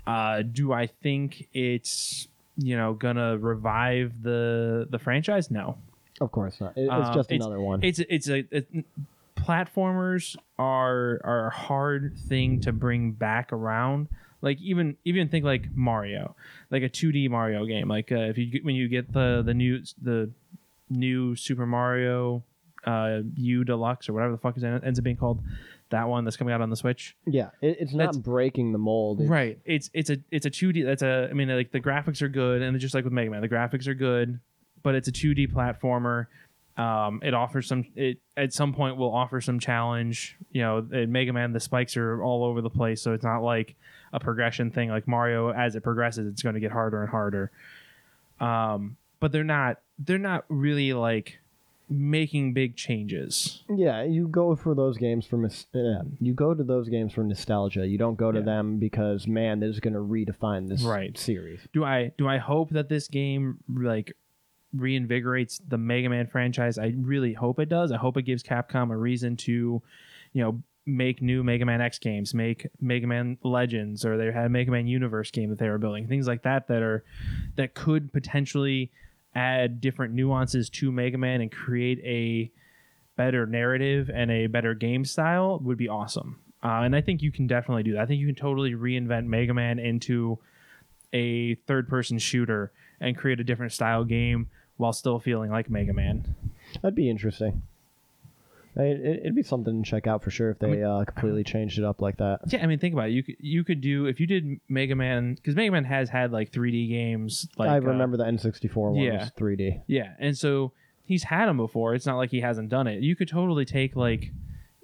[0.07, 5.51] Uh, do I think it's you know gonna revive the the franchise?
[5.51, 5.79] No,
[6.21, 6.77] Of course not.
[6.77, 7.83] It- it's Um, just it's- another one.
[7.83, 8.69] it's it's a it,
[9.43, 14.09] platformers are are a hard thing to bring back around.
[14.41, 16.35] Like even even think like Mario,
[16.71, 17.89] like a 2D Mario game.
[17.89, 20.31] Like uh, if you when you get the the new the
[20.91, 22.43] new Super Mario
[22.85, 25.41] uh U Deluxe or whatever the fuck is it ends up being called,
[25.91, 27.15] that one that's coming out on the Switch.
[27.27, 29.19] yeah, it, it's not that's- breaking the mold.
[29.21, 29.59] It's- Right.
[29.65, 32.63] It's it's a it's a 2D that's a I mean like the graphics are good
[32.63, 34.41] and just like with Mega Man, the graphics are good,
[34.83, 36.27] but it's a 2D platformer.
[36.77, 40.37] Um, it offers some it at some point will offer some challenge.
[40.53, 43.41] You know, in Mega Man the spikes are all over the place, so it's not
[43.43, 43.75] like
[44.13, 47.51] a progression thing like Mario as it progresses it's going to get harder and harder.
[48.41, 51.39] Um, but they're not they're not really like
[51.91, 53.63] making big changes.
[53.69, 57.23] Yeah, you go for those games for mis- yeah, you go to those games for
[57.23, 57.87] nostalgia.
[57.87, 58.45] You don't go to Yeah.
[58.47, 61.17] them because man, this is going to redefine this Right.
[61.19, 61.61] series.
[61.75, 64.17] do I do I hope that this game like
[64.77, 66.79] reinvigorates the Mega Man franchise?
[66.79, 67.93] I really hope it does.
[67.93, 69.83] I hope it gives Capcom a reason to,
[70.33, 74.47] you know, make new Mega Man X games, make Mega Man Legends, or they had
[74.47, 77.05] a Mega Man Universe game that they were building, things like that that are
[77.57, 78.91] that could potentially
[79.35, 82.51] add different nuances to Mega Man and create a
[83.17, 86.41] better narrative and a better game style would be awesome.
[86.63, 88.03] Uh, and I think you can definitely do that.
[88.03, 90.39] I think you can totally reinvent Mega Man into
[91.13, 94.49] a third person shooter and create a different style game
[94.83, 96.35] while still feeling like Mega Man.
[96.83, 97.63] That'd be interesting.
[98.77, 101.79] I- It, it'd be something to check out for sure if they uh, completely changed
[101.79, 102.41] it up like that.
[102.49, 103.13] Yeah, I mean, think about it.
[103.13, 106.33] You could you could do if you did Mega Man because Mega Man has had
[106.33, 107.47] like 3D games.
[107.59, 109.21] Like I uh, remember the N64 one yeah.
[109.21, 109.83] was 3D.
[109.87, 110.73] yeah, and so
[111.05, 111.95] he's had them before.
[111.95, 113.03] It's not like he hasn't done it.
[113.03, 114.33] You could totally take like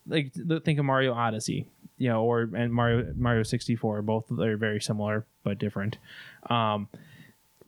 [0.07, 0.35] like
[0.65, 4.03] think of Mario Odyssey, you know, or and Mario Mario 64.
[4.03, 5.97] Both are very similar but different.
[6.51, 6.89] Um,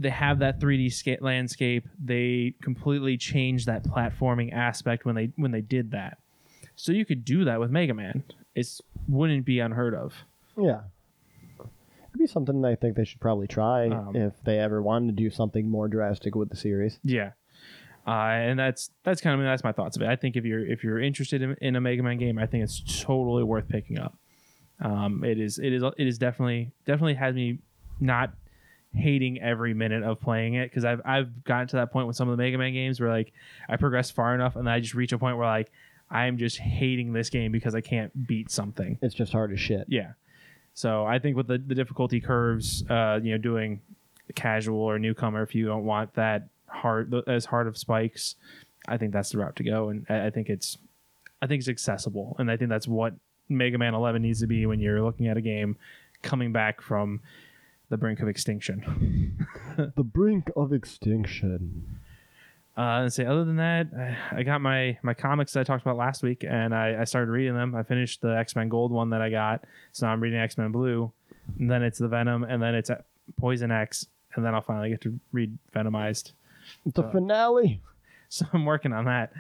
[0.01, 1.87] they have that 3D sca- landscape.
[2.03, 6.19] They completely changed that platforming aspect when they when they did that.
[6.75, 8.25] So you could do that with Mega Man.
[8.55, 8.67] It
[9.07, 10.15] wouldn't be unheard of.
[10.57, 10.81] Yeah.
[11.59, 15.23] It'd be something I think they should probably try Um, if they ever wanted to
[15.23, 16.99] do something more drastic with the series.
[17.05, 17.33] Yeah.
[18.07, 20.09] Uh, and that's that's kind of that's my thoughts of it.
[20.09, 22.65] I think if you're if you're interested in, in a Mega Man game, I think
[22.65, 24.17] it's totally worth picking up.
[24.81, 27.59] Um, it is it is it is definitely definitely has me
[28.01, 28.33] not
[28.95, 32.29] hating every minute of playing it because I've I've gotten to that point with some
[32.29, 33.33] of the Mega Man games where like
[33.69, 35.71] I progress far enough and then I just reach a point where like
[36.11, 38.99] I'm just hating this game because I can't beat something.
[39.01, 39.87] It's just hard as shit.
[39.89, 40.13] Yeah.
[40.75, 43.81] So I think with the, the difficulty curves, uh, you know, doing
[44.35, 48.35] casual or newcomer, if you don't want that hard as hard of spikes,
[48.89, 49.91] I think that's the route to go.
[49.91, 50.79] And I, I think it's,
[51.43, 53.15] I think it's accessible, and I think that's what
[53.49, 55.77] Mega Man 11 needs to be when you're looking at a game
[56.23, 57.21] coming back from
[57.91, 59.37] the brink of extinction.
[59.97, 61.99] The brink of extinction.
[62.77, 65.83] Uh, and say other than that, I- I got my my comics that I talked
[65.83, 67.75] about last week, and I, I started reading them.
[67.75, 70.59] I finished the X Men Gold one that I got, so now I'm reading X
[70.59, 71.11] Men Blue,
[71.59, 72.91] and then it's the Venom, and then it's
[73.39, 76.33] Poison X, and then I'll finally get to read Venomized.
[76.85, 77.81] The finale.
[78.33, 79.33] So I'm working on that.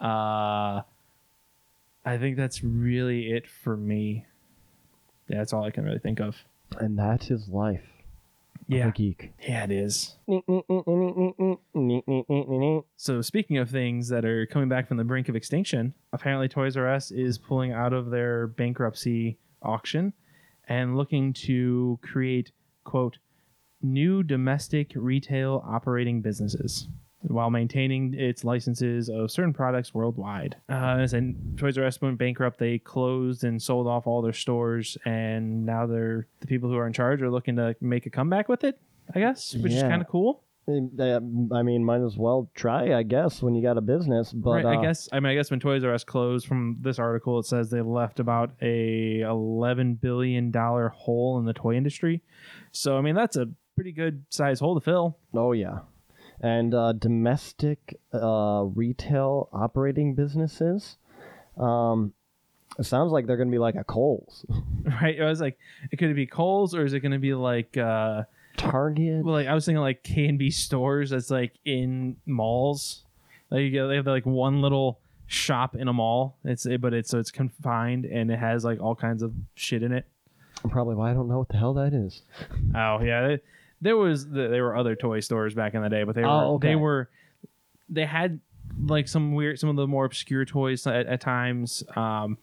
[0.00, 0.80] Uh,
[2.06, 4.24] I think that's really it for me.
[5.28, 6.34] Yeah, that's all I can really think of.
[6.78, 7.84] And that is life
[8.68, 9.32] Yeah, a geek.
[9.40, 10.16] yeah, it is.
[12.96, 16.76] So speaking of things that are coming back from the brink of extinction, apparently Toys
[16.76, 20.12] R Us is pulling out of their bankruptcy auction
[20.68, 22.52] and looking to create
[22.84, 23.16] quote
[23.80, 26.88] new domestic retail operating businesses.
[27.22, 30.56] While maintaining its licenses of certain products worldwide.
[30.68, 34.32] Uh, as in Toys R Us went bankrupt, they closed and sold off all their
[34.32, 38.10] stores, and now they're the people who are in charge are looking to make a
[38.10, 38.80] comeback with it.
[39.14, 40.44] I guess, which is kind of cool.
[40.68, 41.16] Uh,
[41.54, 44.34] I mean, might as well try, I guess, when you got a business.
[44.34, 45.08] But right, uh, I guess.
[45.10, 47.80] I mean, I guess when Toys R Us closed, from this article, it says they
[47.80, 52.22] left about a eleven billion dollar hole in the toy industry.
[52.70, 55.16] So, I mean, that's a pretty good size hole to fill.
[55.32, 55.78] Oh yeah,
[56.40, 60.96] and uh, domestic uh, retail operating businesses.
[61.56, 62.12] Um,
[62.78, 64.46] it sounds like they're going to be like a Kohl's,
[65.02, 65.20] Right?
[65.20, 65.58] I was like,
[65.90, 67.76] it could be Kohl's, or is it going to be like?
[67.76, 68.24] uh
[68.58, 69.24] Target.
[69.24, 73.04] Well, like I was thinking like K and B stores that's like in malls.
[73.50, 76.36] Like you they have like one little shop in a mall.
[76.44, 79.92] It's but it's so it's confined and it has like all kinds of shit in
[79.92, 80.06] it.
[80.68, 82.22] Probably why I don't know what the hell that is.
[82.74, 83.36] Oh yeah,
[83.80, 86.54] there was there were other toy stores back in the day, but they were Oh,
[86.54, 86.68] okay.
[86.68, 87.08] they were
[87.88, 88.40] they had
[88.86, 91.82] like some weird some of the more obscure toys at, at times.
[91.96, 92.38] Um,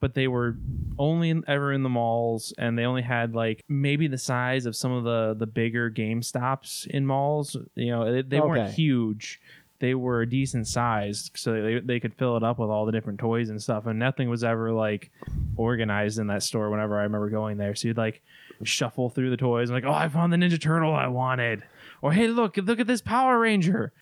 [0.00, 0.56] but they were
[0.98, 4.76] only in, ever in the malls, and they only had like maybe the size of
[4.76, 7.56] some of the the bigger Game Stops in malls.
[7.74, 8.72] You know, they, they weren't Okay.
[8.72, 9.40] huge.
[9.80, 12.92] They were a decent size, so they they could fill it up with all the
[12.92, 13.86] different toys and stuff.
[13.86, 15.10] And nothing was ever like
[15.56, 16.70] organized in that store.
[16.70, 18.22] Whenever I remember going there, so you'd like
[18.64, 21.62] shuffle through the toys, and like, oh, I found the Ninja Turtle I wanted,
[22.02, 23.92] or hey, look, look at this Power Ranger.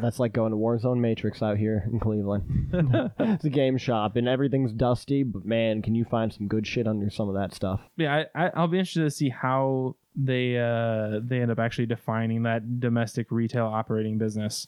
[0.00, 2.70] That's like going to Warzone Matrix out here in Cleveland.
[3.18, 6.86] it's a game shop and everything's dusty, but man, can you find some good shit
[6.86, 7.80] under some of that stuff?
[7.96, 11.86] yeah, I, I I'll be interested to see how they uh they end up actually
[11.86, 14.66] defining that domestic retail operating business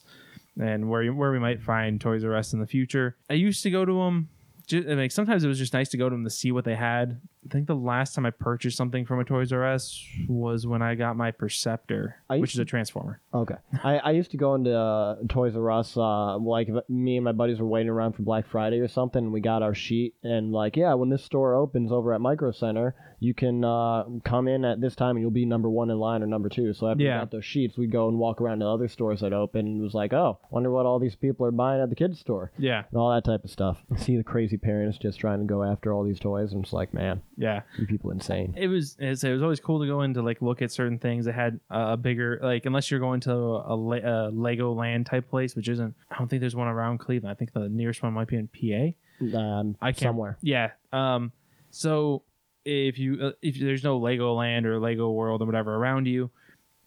[0.59, 3.17] and where where we might find Toys R Us in the future.
[3.29, 4.29] I used to go to them.
[4.67, 6.75] Just, mean, sometimes it was just nice to go to them to see what they
[6.75, 7.21] had.
[7.45, 10.81] I think the last time I purchased something from a Toys R Us was when
[10.81, 13.19] I got my Perceptor, I which is a transformer.
[13.33, 13.55] Okay.
[13.83, 17.31] I, I used to go into uh, Toys R Us, uh, like me and my
[17.31, 20.51] buddies were waiting around for Black Friday or something, and we got our sheet, and
[20.51, 24.65] like, yeah, when this store opens over at Micro Center, you can uh, come in
[24.65, 26.73] at this time and you'll be number one in line or number two.
[26.73, 27.15] So after Yeah.
[27.15, 29.79] we got those sheets, we'd go and walk around to other stores that open, and
[29.79, 32.51] it was like, oh, wonder what all these people are buying at the kids' store.
[32.57, 33.77] Yeah, And all that type of stuff.
[33.97, 36.93] See the crazy parents just trying to go after all these toys, and it's like,
[36.93, 37.61] man, yeah.
[37.87, 38.53] people insane.
[38.57, 41.25] it was it was always cool to go in to like look at certain things
[41.25, 45.29] that had a bigger like unless you're going to a, Le- a Lego Land type
[45.29, 45.95] place, which isn't.
[46.11, 47.31] I don't think there's one around Cleveland.
[47.31, 49.37] I think the nearest one might be in PA.
[49.37, 50.37] Um, I can't somewhere.
[50.41, 50.71] Yeah.
[50.91, 51.31] Um.
[51.71, 52.23] So
[52.65, 56.29] if you uh, if there's no Lego Land or Lego World or whatever around you,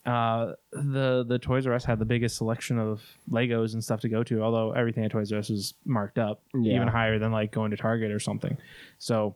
[0.04, 4.08] uh, the the Toys R Us had the biggest selection of Legos and stuff to
[4.08, 4.42] go to.
[4.42, 6.76] Although everything at Toys R Us was marked up Yeah.
[6.76, 8.56] even higher than like going to Target or something.
[8.98, 9.34] So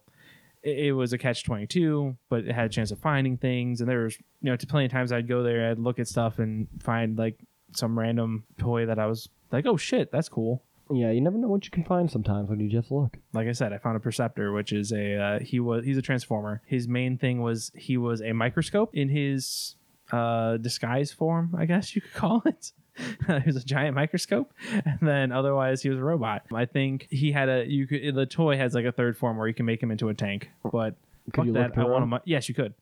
[0.63, 3.81] it, it was a catch twenty two, but it had a chance of finding things.
[3.81, 6.09] And there was you know to plenty of times I'd go there, I'd look at
[6.09, 7.39] stuff and find like
[7.73, 10.63] some random toy that I was like, oh shit, that's cool.
[10.93, 13.17] Yeah, you never know what you can find sometimes when you just look.
[13.33, 16.03] like I said, I found a Perceptor, which is a uh, he was he's a
[16.03, 16.63] transformer.
[16.67, 19.77] His main thing was he was a microscope in his
[20.11, 22.73] uh, disguise form, I guess you could call it.
[23.27, 24.53] he was a giant microscope,
[24.85, 26.43] and then otherwise he was a robot.
[26.55, 29.49] I think he had a you could the toy has like a third form where
[29.49, 30.95] you can make him into a tank, but.
[31.33, 31.61] Could fuck you that.
[31.63, 32.11] look through I want a him?
[32.11, 32.75] mi- yes, you could.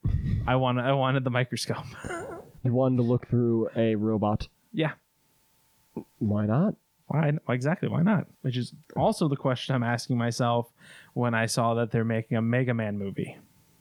[0.47, 1.85] I want I wanted the microscope.
[2.65, 4.49] You wanted to look through a robot.
[4.73, 4.93] yeah,
[6.19, 6.75] Why not?
[7.07, 7.89] Why exactly?
[7.89, 8.27] Why not?
[8.43, 10.69] Which is also the question I'm asking myself
[11.15, 13.37] when I saw that they're making a Mega Man movie.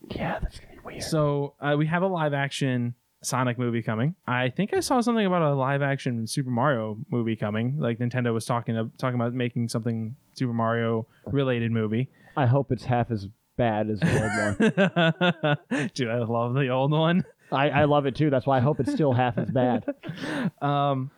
[0.09, 1.03] Yeah, that's gonna be weird.
[1.03, 4.15] So uh, we have a live action Sonic movie coming.
[4.27, 7.77] I think I saw something about a live action Super Mario movie coming.
[7.79, 12.09] Like Nintendo was talking talking about making something Super Mario related movie.
[12.35, 13.27] I hope it's half as
[13.57, 15.89] bad as the old one.
[15.95, 17.23] Dude, I love the old one.
[17.51, 18.29] I, I love it too.
[18.29, 19.85] That's why I hope it's still half as bad.
[20.61, 21.11] Um,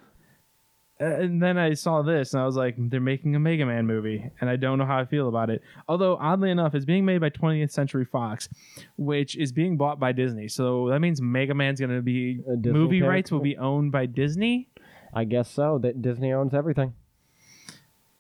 [1.00, 4.30] and then I saw this and I was like, they're making a Mega Man movie,
[4.42, 5.62] and I don't know how I feel about it.
[5.88, 8.50] Although oddly enough, it's being made by 20th Century Fox,
[8.98, 10.48] which is being bought by Disney.
[10.50, 13.10] So that means Mega Man's going to be movie character?
[13.10, 14.68] rights will be owned by Disney,
[15.14, 15.78] I guess so.
[15.78, 16.94] That Disney owns everything.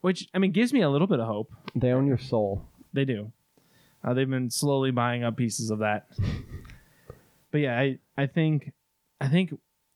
[0.01, 1.51] which I mean gives me a little bit of hope.
[1.75, 2.63] They own your soul.
[2.93, 3.31] They do.
[4.03, 6.07] Uh, they've been slowly buying up pieces of that.
[7.51, 8.71] but yeah, I I think
[9.19, 9.53] I think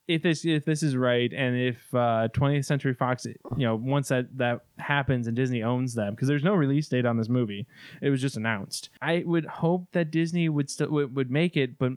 [0.08, 4.10] if this if this is right and if uh, 20th Century Fox, you know, once
[4.10, 7.66] that that happens and Disney owns them because there's no release date on this movie,
[8.02, 8.90] it was just announced.
[9.02, 11.94] I would hope that Disney would still would, would make it, but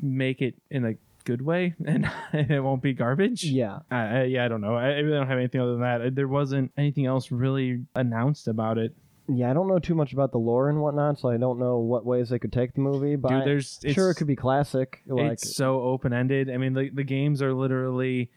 [0.00, 0.94] make it in a
[1.24, 3.44] good way and it won't be garbage.
[3.44, 3.80] Yeah.
[3.90, 4.74] I, I, yeah, I don't know.
[4.74, 6.14] I, I really don't have anything other than that.
[6.14, 8.94] There wasn't anything else really announced about it.
[9.28, 11.78] Yeah, I don't know too much about the lore and whatnot, so I don't know
[11.78, 13.16] what ways they could take the movie.
[13.16, 15.02] But Dude, I- there's it's, sure it could be classic.
[15.06, 16.50] Like it's so open ended.
[16.50, 18.30] I mean, the the games are literally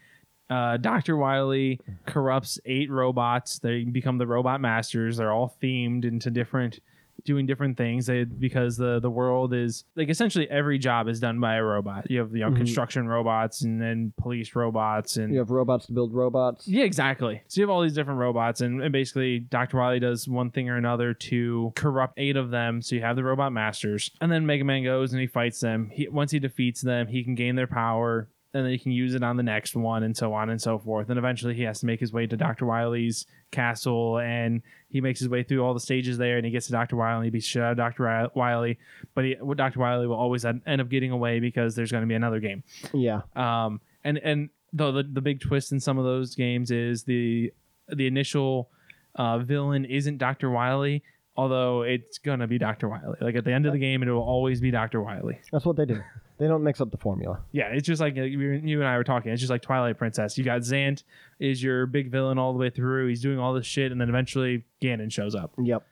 [0.49, 1.15] uh, Dr.
[1.15, 3.59] Wily corrupts eight robots.
[3.59, 5.17] They become the robot masters.
[5.17, 6.81] They're all themed into different,
[7.23, 8.05] doing different things.
[8.05, 12.09] They, because the the world is like essentially every job is done by a robot.
[12.09, 12.57] You have you know Mhm.
[12.57, 16.67] construction robots and then police robots and You have robots to build robots.
[16.67, 17.41] yeah, exactly.
[17.47, 19.77] So you have all these different robots, and, and basically Dr.
[19.77, 22.81] Wily does one thing or another to corrupt eight of them.
[22.81, 25.89] So you have the robot masters, and then Mega Man goes and he fights them.
[25.93, 29.13] He, once he defeats them, he can gain their power, and then he can use
[29.15, 31.09] it on the next one, and so on and so forth.
[31.09, 32.65] And eventually, he has to make his way to Dr.
[32.65, 36.65] Wily's castle, and he makes his way through all the stages there, and he gets
[36.67, 36.95] to Dr.
[36.95, 38.03] Wily, and he beats the shit out of Dr.
[38.03, 38.79] Wi- Wily.
[39.13, 39.79] But he, Dr.
[39.79, 42.63] Wily will always end up getting away because there's going to be another game.
[42.93, 43.21] Yeah.
[43.35, 47.53] Um, and and though the, the big twist in some of those games is the
[47.89, 48.69] the initial
[49.15, 51.03] uh, villain isn't Doctor Wily,
[51.35, 53.17] although it's gonna be Doctor Wily.
[53.19, 55.39] Like at the end of the game, it will always be Doctor Wily.
[55.51, 56.01] That's what they do.
[56.41, 57.39] They don't mix up the formula.
[57.51, 59.31] Yeah, it's just like uh, you you and I were talking.
[59.31, 60.39] It's just like Twilight Princess.
[60.39, 61.03] You got Zant
[61.39, 63.09] is your big villain all the way through.
[63.09, 65.53] He's doing all this shit, and then eventually Ganon shows up.
[65.61, 65.85] Yep.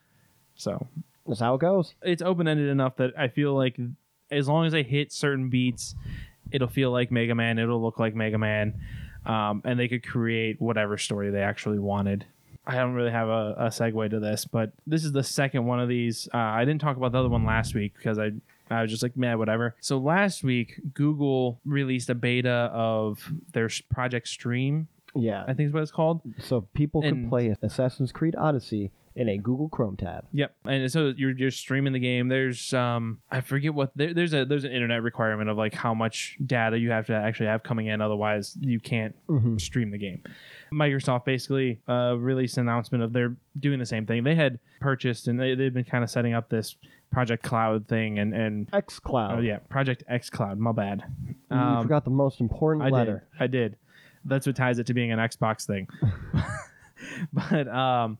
[0.55, 0.87] So
[1.27, 1.93] That's how it goes.
[2.01, 3.77] it's open ended enough that I feel like
[4.31, 5.93] as long as I hit certain beats,
[6.51, 7.59] it'll feel like Mega Man.
[7.59, 8.81] It'll look like Mega Man,
[9.27, 12.25] um, and they could create whatever story they actually wanted.
[12.65, 15.79] I don't really have a, a segue to this, but this is the second one
[15.79, 16.27] of these.
[16.33, 18.31] Uh, I didn't talk about the other one last week because I
[18.69, 19.75] I was just like, man, whatever.
[19.81, 24.87] So last week, Google released a beta of their Project Stream.
[25.15, 25.43] Yeah.
[25.47, 26.21] I think is what it's called.
[26.39, 30.25] So people could And- play Assassin's Creed Odyssey in a Google Chrome tab.
[30.31, 32.29] Yep, and so you're you're streaming the game.
[32.29, 35.93] There's um I forget what there, there's a there's an internet requirement of like how
[35.93, 39.57] much data you have to actually have coming in, otherwise you can't Mm-hmm.
[39.57, 40.21] stream the game.
[40.71, 44.23] Microsoft basically uh, released an announcement of they're doing the same thing.
[44.23, 46.75] They had purchased and they they've been kind of setting up this
[47.11, 49.39] Project Cloud thing and and X Cloud.
[49.39, 50.59] oh yeah Project X Cloud.
[50.59, 51.03] My bad.
[51.51, 53.25] You Um, forgot the most important I letter.
[53.39, 53.43] did.
[53.43, 53.75] I did.
[54.25, 55.87] That's what ties it to being an Xbox thing.
[57.33, 58.17] but um,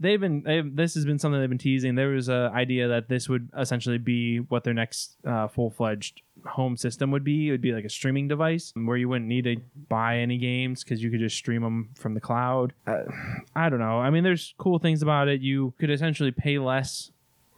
[0.00, 1.94] they've been they've, this has been something they've been teasing.
[1.94, 6.22] There was a idea that this would essentially be what their next uh, full fledged
[6.46, 7.48] home system would be.
[7.48, 9.56] It would be like a streaming device where you wouldn't need to
[9.88, 12.72] buy any games because you could just stream them from the cloud.
[12.86, 13.02] Uh,
[13.56, 13.98] I don't know.
[13.98, 15.40] I mean, there's cool things about it.
[15.40, 17.10] You could essentially pay less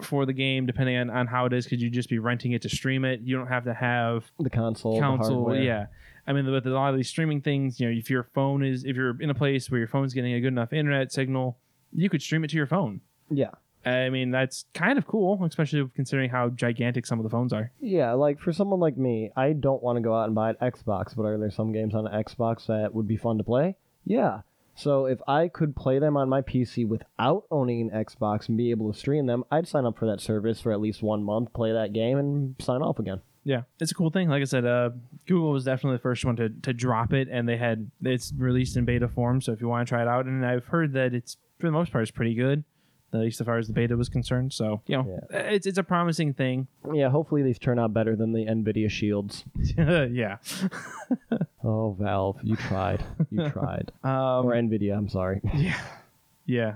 [0.05, 2.63] for the game depending on, on how it is because you just be renting it
[2.63, 3.21] to stream it.
[3.23, 4.99] You don't have to have The console.
[5.01, 5.63] console hardware.
[5.63, 5.87] yeah
[6.27, 8.85] i mean with a lot of these streaming things you know if your phone is
[8.85, 11.57] if you're in a place where your phone's getting a good enough internet signal
[11.95, 13.51] you could stream it to your phone Yeah.
[13.87, 17.73] i mean that's kind of cool especially considering how gigantic some of the phones are
[17.81, 20.57] Yeah, like for someone like me, I don't want to go out and buy an
[20.61, 23.77] Xbox, but are there some games on an Xbox that would be fun to play?
[24.05, 24.43] Yeah.
[24.81, 28.71] So if I could play them on my PC without owning an Xbox and be
[28.71, 31.53] able to stream them, I'd sign up for that service for at least one month,
[31.53, 33.21] play that game, and sign off again.
[33.45, 34.91] yeah it's a cool thing like i said uh,
[35.27, 38.77] google was definitely the first one to, to drop it and they had it's released
[38.77, 41.15] in beta form so if you want to try it out and i've heard that
[41.15, 42.65] it's for the most part it's pretty good
[43.13, 45.83] at least as far as the beta was concerned so you know it's, it's a
[45.83, 49.45] promising thing Yeah, hopefully these turn out better than the Nvidia shields.
[49.77, 50.37] yeah
[51.63, 53.05] Oh, Valve, you tried.
[53.31, 53.93] You tried.
[54.03, 55.41] um, or Nvidia, I'm sorry.
[55.55, 55.79] Yeah.
[56.47, 56.75] Yeah.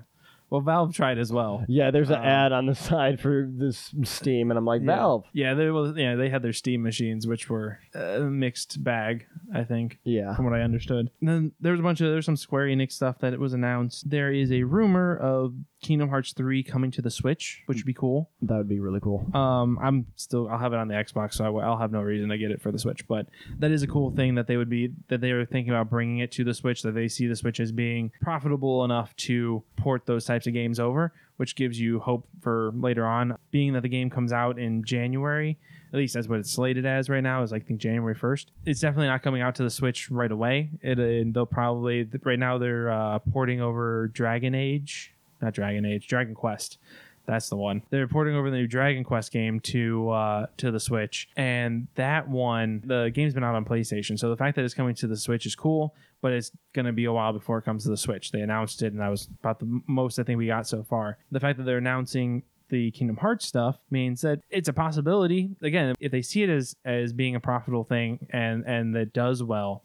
[0.51, 1.65] Well, Valve tried as well.
[1.69, 5.25] Yeah, there's an Um, ad on the side for this Steam, and I'm like, Valve.
[5.33, 9.65] Yeah, they was yeah, they had their Steam machines which were a mixed bag, I
[9.65, 10.37] think, Yeah.
[10.37, 11.11] from what I understood.
[11.21, 14.11] And then there was a bunch of there's some Square Enix stuff that was announced.
[14.11, 17.95] There is a rumor of Kingdom Hearts 3 coming to the Switch, which would be
[17.95, 18.31] cool.
[18.43, 19.25] That would be really cool.
[19.37, 22.29] Um, I'm still I'll have it on the Xbox, so I, will- have no reason
[22.31, 23.07] to get it for the Switch.
[23.07, 23.27] But
[23.59, 26.19] that is a cool thing that they would be that they were thinking about bringing
[26.19, 26.83] it to the Switch.
[26.83, 30.81] That they see the Switch as being profitable enough to port those types of games
[30.81, 33.37] over, which gives you hope for later on.
[33.51, 35.59] Being that the game comes out in January,
[35.93, 37.43] at least that's what it's slated as right now.
[37.43, 38.51] Is I think January first.
[38.65, 40.71] It's definitely not coming out to the Switch right away.
[40.81, 46.07] It uh, they'll probably right now they're uh, porting over Dragon Age, not Dragon Age,
[46.07, 46.79] Dragon Quest.
[47.27, 47.83] That's the one.
[47.91, 52.29] They're porting over the new Dragon Quest game to uh, to the Switch, and that
[52.29, 54.19] one, the game's been out on PlayStation.
[54.19, 57.07] So the fact that it's coming to the Switch is cool, but it's to be
[57.07, 58.31] a while before it comes to the Switch.
[58.31, 61.19] They announced it, and that was about the most I think we got so far.
[61.31, 65.51] The fact that they're announcing the Kingdom Hearts stuff means that it's a possibility.
[65.63, 69.43] Again, if they see it as as being a profitable thing and and that does
[69.43, 69.83] well,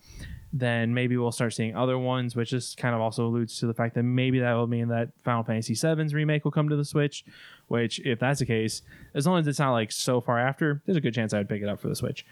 [0.51, 3.73] then maybe we'll start seeing other ones, which just kind of also alludes to the
[3.73, 6.85] fact that maybe that will mean that Final Fantasy VII's remake will come to the
[6.85, 7.23] Switch.
[7.67, 8.81] Which, if that's the case,
[9.13, 11.49] as long as it's not like so far after, there's a good chance I would
[11.49, 12.25] pick it up for the Switch.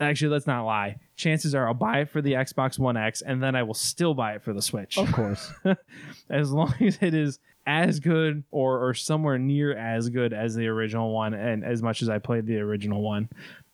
[0.00, 0.96] Actually, let's not lie.
[1.16, 4.14] Chances are I'll buy it for the Xbox One X, and then I will still
[4.14, 5.52] buy it for the Switch Of course.
[6.30, 10.66] as long as it is as good or, or somewhere near as good as the
[10.66, 13.26] original one and as much as i played the original one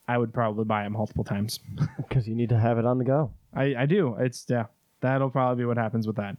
[0.07, 1.59] i would probably buy it multiple times
[1.97, 3.33] Because you need to have it on the go.
[3.55, 4.67] I, I do it's yeah
[5.01, 6.37] That'll probably be what happens with that.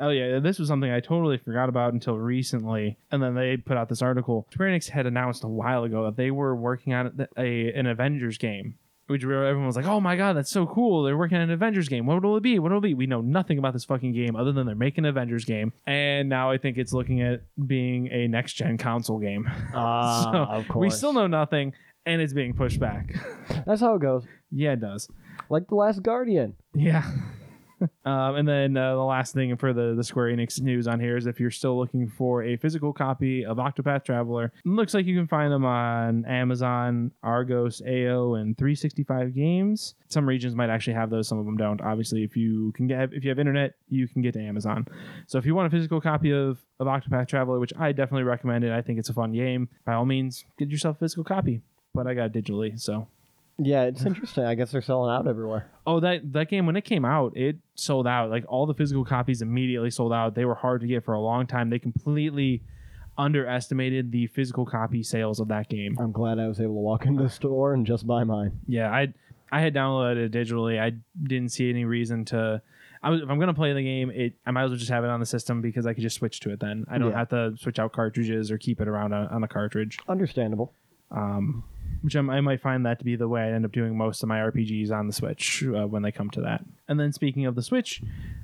[0.00, 3.76] Oh yeah, this was something I totally forgot about until recently, and then they put
[3.76, 4.46] out this article.
[4.52, 8.36] Square Enix had announced a while ago that they were working on a, an Avengers
[8.36, 8.74] game,
[9.06, 11.04] which everyone was like, "Oh my god, that's so cool!
[11.04, 12.06] They're working on an Avengers game.
[12.06, 12.58] What will it be?
[12.58, 15.04] What will it be?" We know nothing about this fucking game other than they're making
[15.04, 19.18] an Avengers game, and now I think it's looking at being a next gen console
[19.18, 19.48] game.
[19.72, 20.82] Ah, So, of course.
[20.82, 21.72] We still know nothing,
[22.04, 23.14] and it's being pushed back.
[23.64, 24.26] That's how it goes.
[24.50, 25.08] yeah, it does.
[25.50, 26.54] Like the Last Guardian.
[26.74, 27.04] Yeah.
[28.04, 31.16] um, and then uh, the last thing for the, the Square Enix news on here
[31.16, 35.16] is if you're still looking for a physical copy of Octopath Traveler, looks like you
[35.16, 39.94] can find them on Amazon, Argos, AO, and 365 Games.
[40.08, 41.80] Some regions might actually have those, some of them don't.
[41.80, 44.86] Obviously, if you can get if you have internet, you can get to Amazon.
[45.26, 48.64] So if you want a physical copy of, of Octopath Traveler, which I definitely recommend
[48.64, 49.68] it, I think it's a fun game.
[49.84, 51.62] By all means, get yourself a physical copy.
[51.92, 53.06] But I got it digitally, so
[53.58, 54.44] Yeah, it's interesting.
[54.44, 55.70] I guess they're selling out everywhere.
[55.86, 58.30] Oh, that that game when it came out, it sold out.
[58.30, 60.34] Like all the physical copies immediately sold out.
[60.34, 61.70] They were hard to get for a long time.
[61.70, 62.62] They completely
[63.16, 65.96] underestimated the physical copy sales of that game.
[66.00, 68.58] I'm glad I was able to walk into the store and just buy mine.
[68.66, 69.12] Yeah, I
[69.52, 70.80] I had downloaded it digitally.
[70.80, 70.92] I
[71.22, 72.60] didn't see any reason to.
[73.02, 75.04] I was, if I'm gonna play the game, it I might as well just have
[75.04, 76.60] it on the system because I could just switch to it.
[76.60, 77.18] Then I don't Yeah.
[77.18, 79.98] have to switch out cartridges or keep it around on, on a cartridge.
[80.08, 80.72] Understandable.
[81.10, 81.62] Um,
[82.02, 84.22] which I'm, I might find that to be the way I end up doing most
[84.22, 86.64] of my RPGs on the Switch uh, when they come to that.
[86.88, 88.02] And then speaking of the Switch,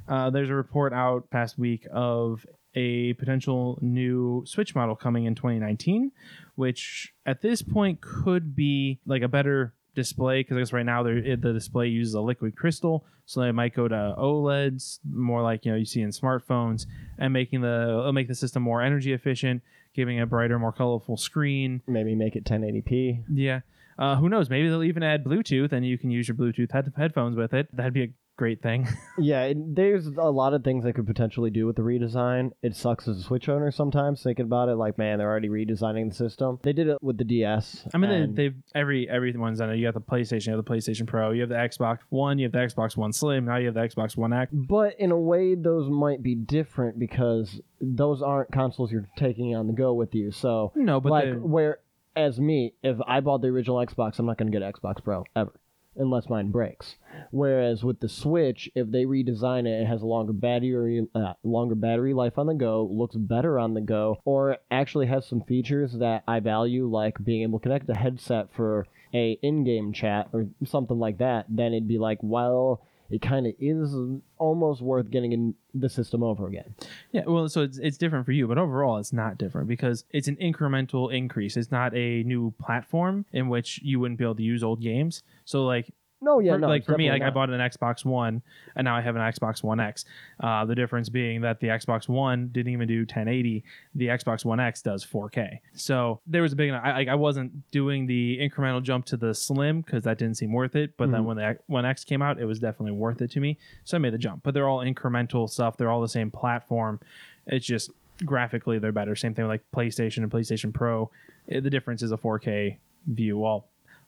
[0.09, 5.35] uh, there's a report out past week of a potential new Switch model coming in
[5.35, 6.13] 2019,
[6.55, 11.03] which at this point could be like a better display because I guess right now
[11.03, 15.73] the display uses a liquid crystal, so they might go to OLEDs, more like you
[15.73, 16.87] know you see in smartphones,
[17.19, 19.63] and making the it'll make the system more energy efficient,
[19.95, 21.83] giving a brighter, more colorful screen.
[21.87, 23.25] Maybe make it 1080p.
[23.33, 23.61] Yeah.
[23.99, 24.49] Uh, who knows?
[24.49, 27.69] Maybe they'll even add Bluetooth, and you can use your Bluetooth head- headphones with it.
[27.75, 28.89] That'd be a great thing.
[29.19, 32.53] Yeah, it, there's a lot of things they could potentially do with the redesign.
[32.63, 34.77] It sucks as a Switch owner sometimes thinking about it.
[34.77, 36.59] Like, man, they're already redesigning the system.
[36.63, 37.87] They did it with the DS.
[37.93, 39.77] I mean, they, they've every everyone's done it.
[39.77, 42.47] You got the PlayStation, you have the PlayStation Pro, you have the Xbox One, you
[42.47, 44.51] have the Xbox One Slim, now you have the Xbox One X.
[44.55, 49.67] But in a way, those might be different because those aren't consoles you're taking on
[49.67, 50.33] the go with you.
[50.33, 51.81] So, No, but like, where
[52.17, 55.25] as me, if I bought the original Xbox, I'm not going to get Xbox Pro
[55.37, 55.53] ever,
[55.97, 56.97] unless mine breaks.
[57.31, 61.75] Whereas with the Switch, if they redesign it, it has a longer battery, uh, longer
[61.75, 65.93] battery life on the go, looks better on the go, or actually has some features
[65.95, 70.47] that I value, like being able to connect a headset for a in-game chat or
[70.65, 71.47] something like that.
[71.49, 72.83] Then it'd be like, well.
[73.11, 73.95] It kind of is
[74.39, 76.75] almost worth getting in the system over again.
[77.13, 80.29] Yeah, well, so it's, it's different for you, but overall, it's not different because it's
[80.29, 81.57] an incremental increase.
[81.57, 85.23] It's not a new platform in which you wouldn't be able to use old games.
[85.45, 85.93] So, like,
[86.23, 86.69] No, yeah, for, no.
[86.69, 88.43] like for me, like definitely I bought an Xbox One,
[88.77, 90.05] and now I have an Xbox One X.
[90.39, 93.65] Uh, the difference being that the Xbox One didn't even do 1080.
[93.95, 95.61] The Xbox One X does 4K.
[95.73, 96.71] So there was a big.
[96.73, 100.53] I, I- I wasn't doing the incremental jump to the Slim because that didn't seem
[100.53, 100.97] worth it.
[100.99, 101.25] But then Mhm.
[101.25, 103.57] when the One X came out, it was definitely worth it to me.
[103.85, 104.43] So I made the jump.
[104.43, 105.77] But they're all incremental stuff.
[105.79, 107.01] They're all the same platform.
[107.47, 107.91] It's just
[108.25, 109.17] graphically they're better.
[109.17, 111.11] Same thing with like PlayStation and PlayStation Pro.
[111.49, 113.39] Eh, the difference is a 4K view.
[113.39, 113.65] Well,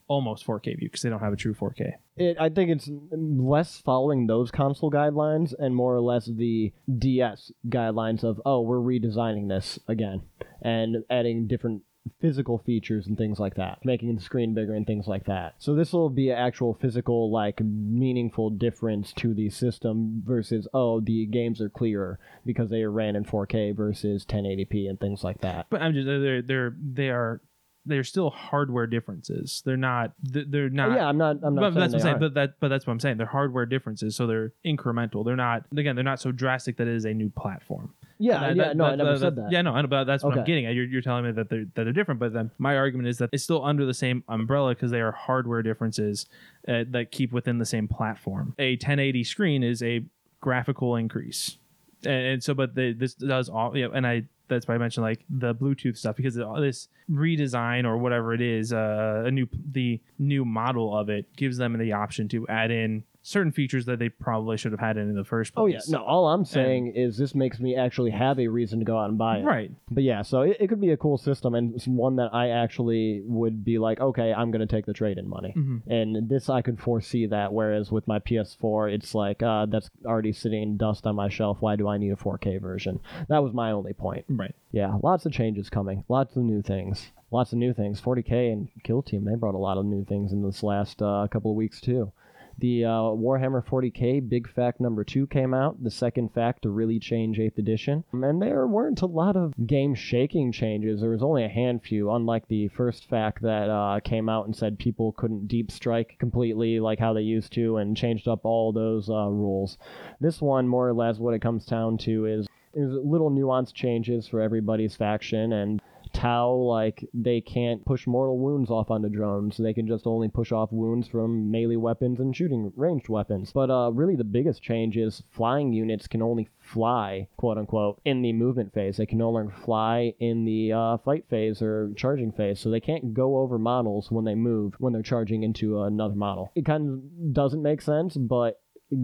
[0.07, 1.93] almost 4K view because they don't have a true 4K.
[2.15, 7.51] It, I think it's less following those console guidelines and more or less the DS
[7.67, 10.21] guidelines of oh we're redesigning this again
[10.61, 11.83] and adding different
[12.19, 15.55] physical features and things like that, making the screen bigger and things like that.
[15.57, 20.99] So this will be an actual physical like meaningful difference to the system versus oh
[20.99, 25.41] the games are clearer because they are ran in 4K versus 1080p and things like
[25.41, 25.67] that.
[25.69, 27.41] But I'm just they're they're they are
[27.85, 29.61] they're still hardware differences.
[29.65, 30.91] They're not they're not.
[30.95, 31.37] yeah, I'm not.
[31.43, 31.73] I'm not.
[31.73, 32.19] but that's what I'm saying.
[32.19, 33.17] But that but that's what I'm saying.
[33.17, 35.25] They're hardware differences, so they're incremental.
[35.25, 35.95] They're not again.
[35.95, 37.93] They're not so drastic that it is a new platform.
[38.19, 38.63] yeah, That- yeah.
[38.63, 39.51] that- no, I that- never that- said that.
[39.51, 40.75] Yeah, no, I know, but that's what I'm getting at.
[40.75, 43.29] You're, you're telling me that they're that they're different, but then my argument is that
[43.33, 46.25] it's still under the same umbrella because they are hardware differences
[46.67, 48.55] uh, that keep within the same platform.
[48.59, 50.05] A 1080 screen is a
[50.39, 51.57] graphical increase,
[52.05, 53.75] and, and so but this does all.
[53.77, 57.85] Yeah, and I that's why I mentioned like the Bluetooth stuff because all this redesign
[57.85, 61.93] or whatever it is, uh, a new the new model of it gives them the
[61.93, 65.23] option to add in certain features that they probably should have had in, in the
[65.23, 65.63] first place.
[65.63, 66.03] Oh yeah, no.
[66.03, 69.17] All I'm saying is this makes me actually have a reason to go out and
[69.17, 69.43] buy it.
[69.45, 69.71] Right.
[69.89, 73.21] But yeah, so it, it could be a cool system and one that I actually
[73.25, 75.53] would be like, okay, I'm gonna take the trade-in money.
[75.57, 75.81] Mhm.
[75.87, 77.53] And this I could foresee that.
[77.53, 81.57] Whereas with my PS4, it's like uh, that's already sitting in dust on my shelf.
[81.61, 82.99] Why do I need a 4K version?
[83.29, 84.25] That was my only point.
[84.27, 84.53] Right.
[84.73, 86.03] Yeah, lots of changes coming.
[86.09, 87.11] Lots of new things.
[87.31, 88.01] Lots of new things.
[88.01, 91.25] 40K and Kill Team they brought a lot of new things in this last uh,
[91.31, 92.11] couple of weeks too.
[92.57, 96.99] The uh, Warhammer 40k Big FAQ number two came out, the second FAQ to really
[96.99, 98.03] change 8th edition.
[98.11, 101.01] And there weren't a lot of game shaking changes.
[101.01, 104.79] There was only a handful, unlike the first FAQ that uh, came out and said
[104.79, 109.09] people couldn't deep strike completely like how they used to and changed up all those
[109.09, 109.77] uh, rules.
[110.19, 114.27] This one, more or less, what it comes down to is there's little nuance changes
[114.27, 115.81] for everybody's faction and
[116.13, 119.57] Tau, like, they can't push mortal wounds off onto drones.
[119.57, 123.51] They can just only push off wounds from melee weapons and shooting ranged weapons.
[123.53, 128.21] But uh, really, the biggest change is flying units can only fly, quote unquote, in
[128.21, 128.97] the movement phase.
[128.97, 132.59] They can no longer fly in the uh, fight phase or charging phase.
[132.59, 136.51] So they can't go over models when they move when they're charging into another model.
[136.55, 138.61] It kind of doesn't make sense, but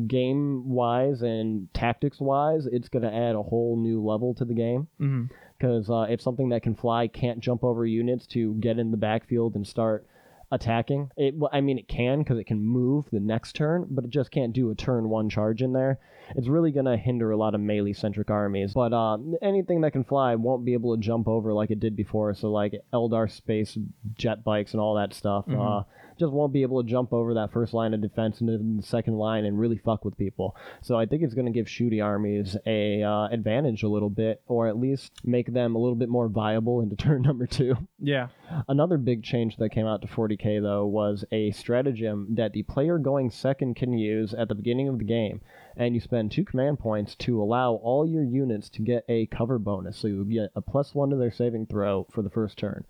[0.07, 4.53] game wise and tactics wise, it's going to add a whole new level to the
[4.53, 5.25] game hmm
[5.59, 8.97] because uh, if something that can fly can't jump over units to get in the
[8.97, 10.05] backfield and start
[10.51, 14.03] attacking, it well, I mean it can because it can move the next turn, but
[14.05, 15.99] it just can't do a turn one charge in there.
[16.35, 18.73] It's really gonna hinder a lot of melee centric armies.
[18.73, 21.95] But uh, anything that can fly won't be able to jump over like it did
[21.95, 22.33] before.
[22.33, 23.77] So like Eldar space
[24.15, 25.45] jet bikes and all that stuff.
[25.45, 25.81] Mhm.
[25.81, 25.83] Uh,
[26.19, 29.17] just won't be able to jump over that first line of defense into the second
[29.17, 30.55] line and really fuck with people.
[30.81, 34.41] So I think it's going to give shooty armies a uh, advantage a little bit,
[34.47, 37.75] or at least make them a little bit more viable into turn number two.
[37.99, 38.27] Yeah.
[38.67, 42.97] Another big change that came out to 40k though was a stratagem that the player
[42.97, 45.41] going second can use at the beginning of the game,
[45.77, 49.57] and you spend two command points to allow all your units to get a cover
[49.57, 49.97] bonus.
[49.97, 52.85] So you get a plus one to their saving throw for the first turn.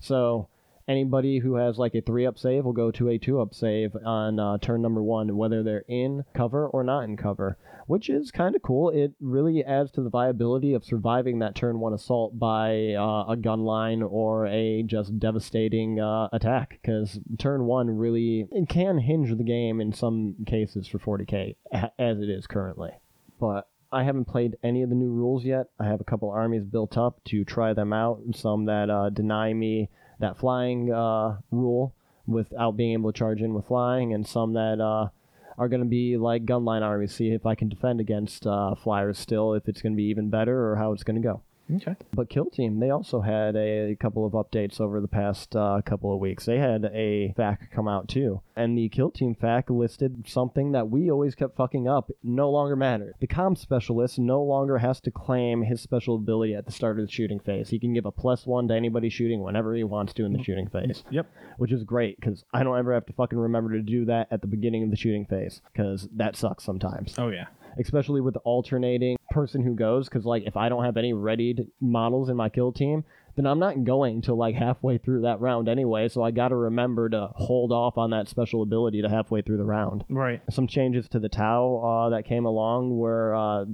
[0.00, 0.48] So
[0.88, 3.96] anybody who has like a three up save will go to a two up save
[4.04, 7.56] on uh, turn number one, whether they're in cover or not in cover,
[7.86, 8.90] which is kind of cool.
[8.90, 13.36] It really adds to the viability of surviving that turn one assault by uh, a
[13.40, 19.36] gun line or a just devastating uh, attack, because turn one really it can hinge
[19.36, 22.90] the game in some cases for 40k as it is currently.
[23.40, 25.66] But I haven't played any of the new rules yet.
[25.78, 28.20] I have a couple armies built up to try them out.
[28.34, 29.88] Some that uh, deny me
[30.20, 31.94] that flying uh, rule
[32.26, 35.08] without being able to charge in with flying, and some that uh,
[35.58, 37.14] are going to be like gunline armies.
[37.14, 40.30] See if I can defend against uh, flyers still, if it's going to be even
[40.30, 41.42] better, or how it's going to go.
[41.76, 41.96] Okay.
[42.12, 46.12] But Kill Team, they also had a couple of updates over the past uh, couple
[46.12, 46.44] of weeks.
[46.44, 48.42] They had a FAQ come out too.
[48.54, 52.10] And the Kill Team FAQ listed something that we always kept fucking up.
[52.22, 53.14] No longer matters.
[53.18, 57.06] The comm specialist no longer has to claim his special ability at the start of
[57.06, 57.70] the shooting phase.
[57.70, 60.42] He can give a plus one to anybody shooting whenever he wants to in the
[60.42, 61.26] shooting phase Yep.
[61.56, 64.40] which is great because I don't ever have to fucking remember to do that at
[64.42, 67.46] the beginning of the shooting phase because that sucks sometimes, Oh yeah.
[67.78, 70.08] Especially with the alternating person who goes.
[70.08, 73.04] Because like if I don't have any readied models in my kill team,
[73.36, 76.08] then I'm not going to like halfway through that round anyway.
[76.08, 79.56] So I got to remember to hold off on that special ability to halfway through
[79.56, 80.40] the round Right.
[80.50, 83.64] some changes to the Tau uh, that came along where uh,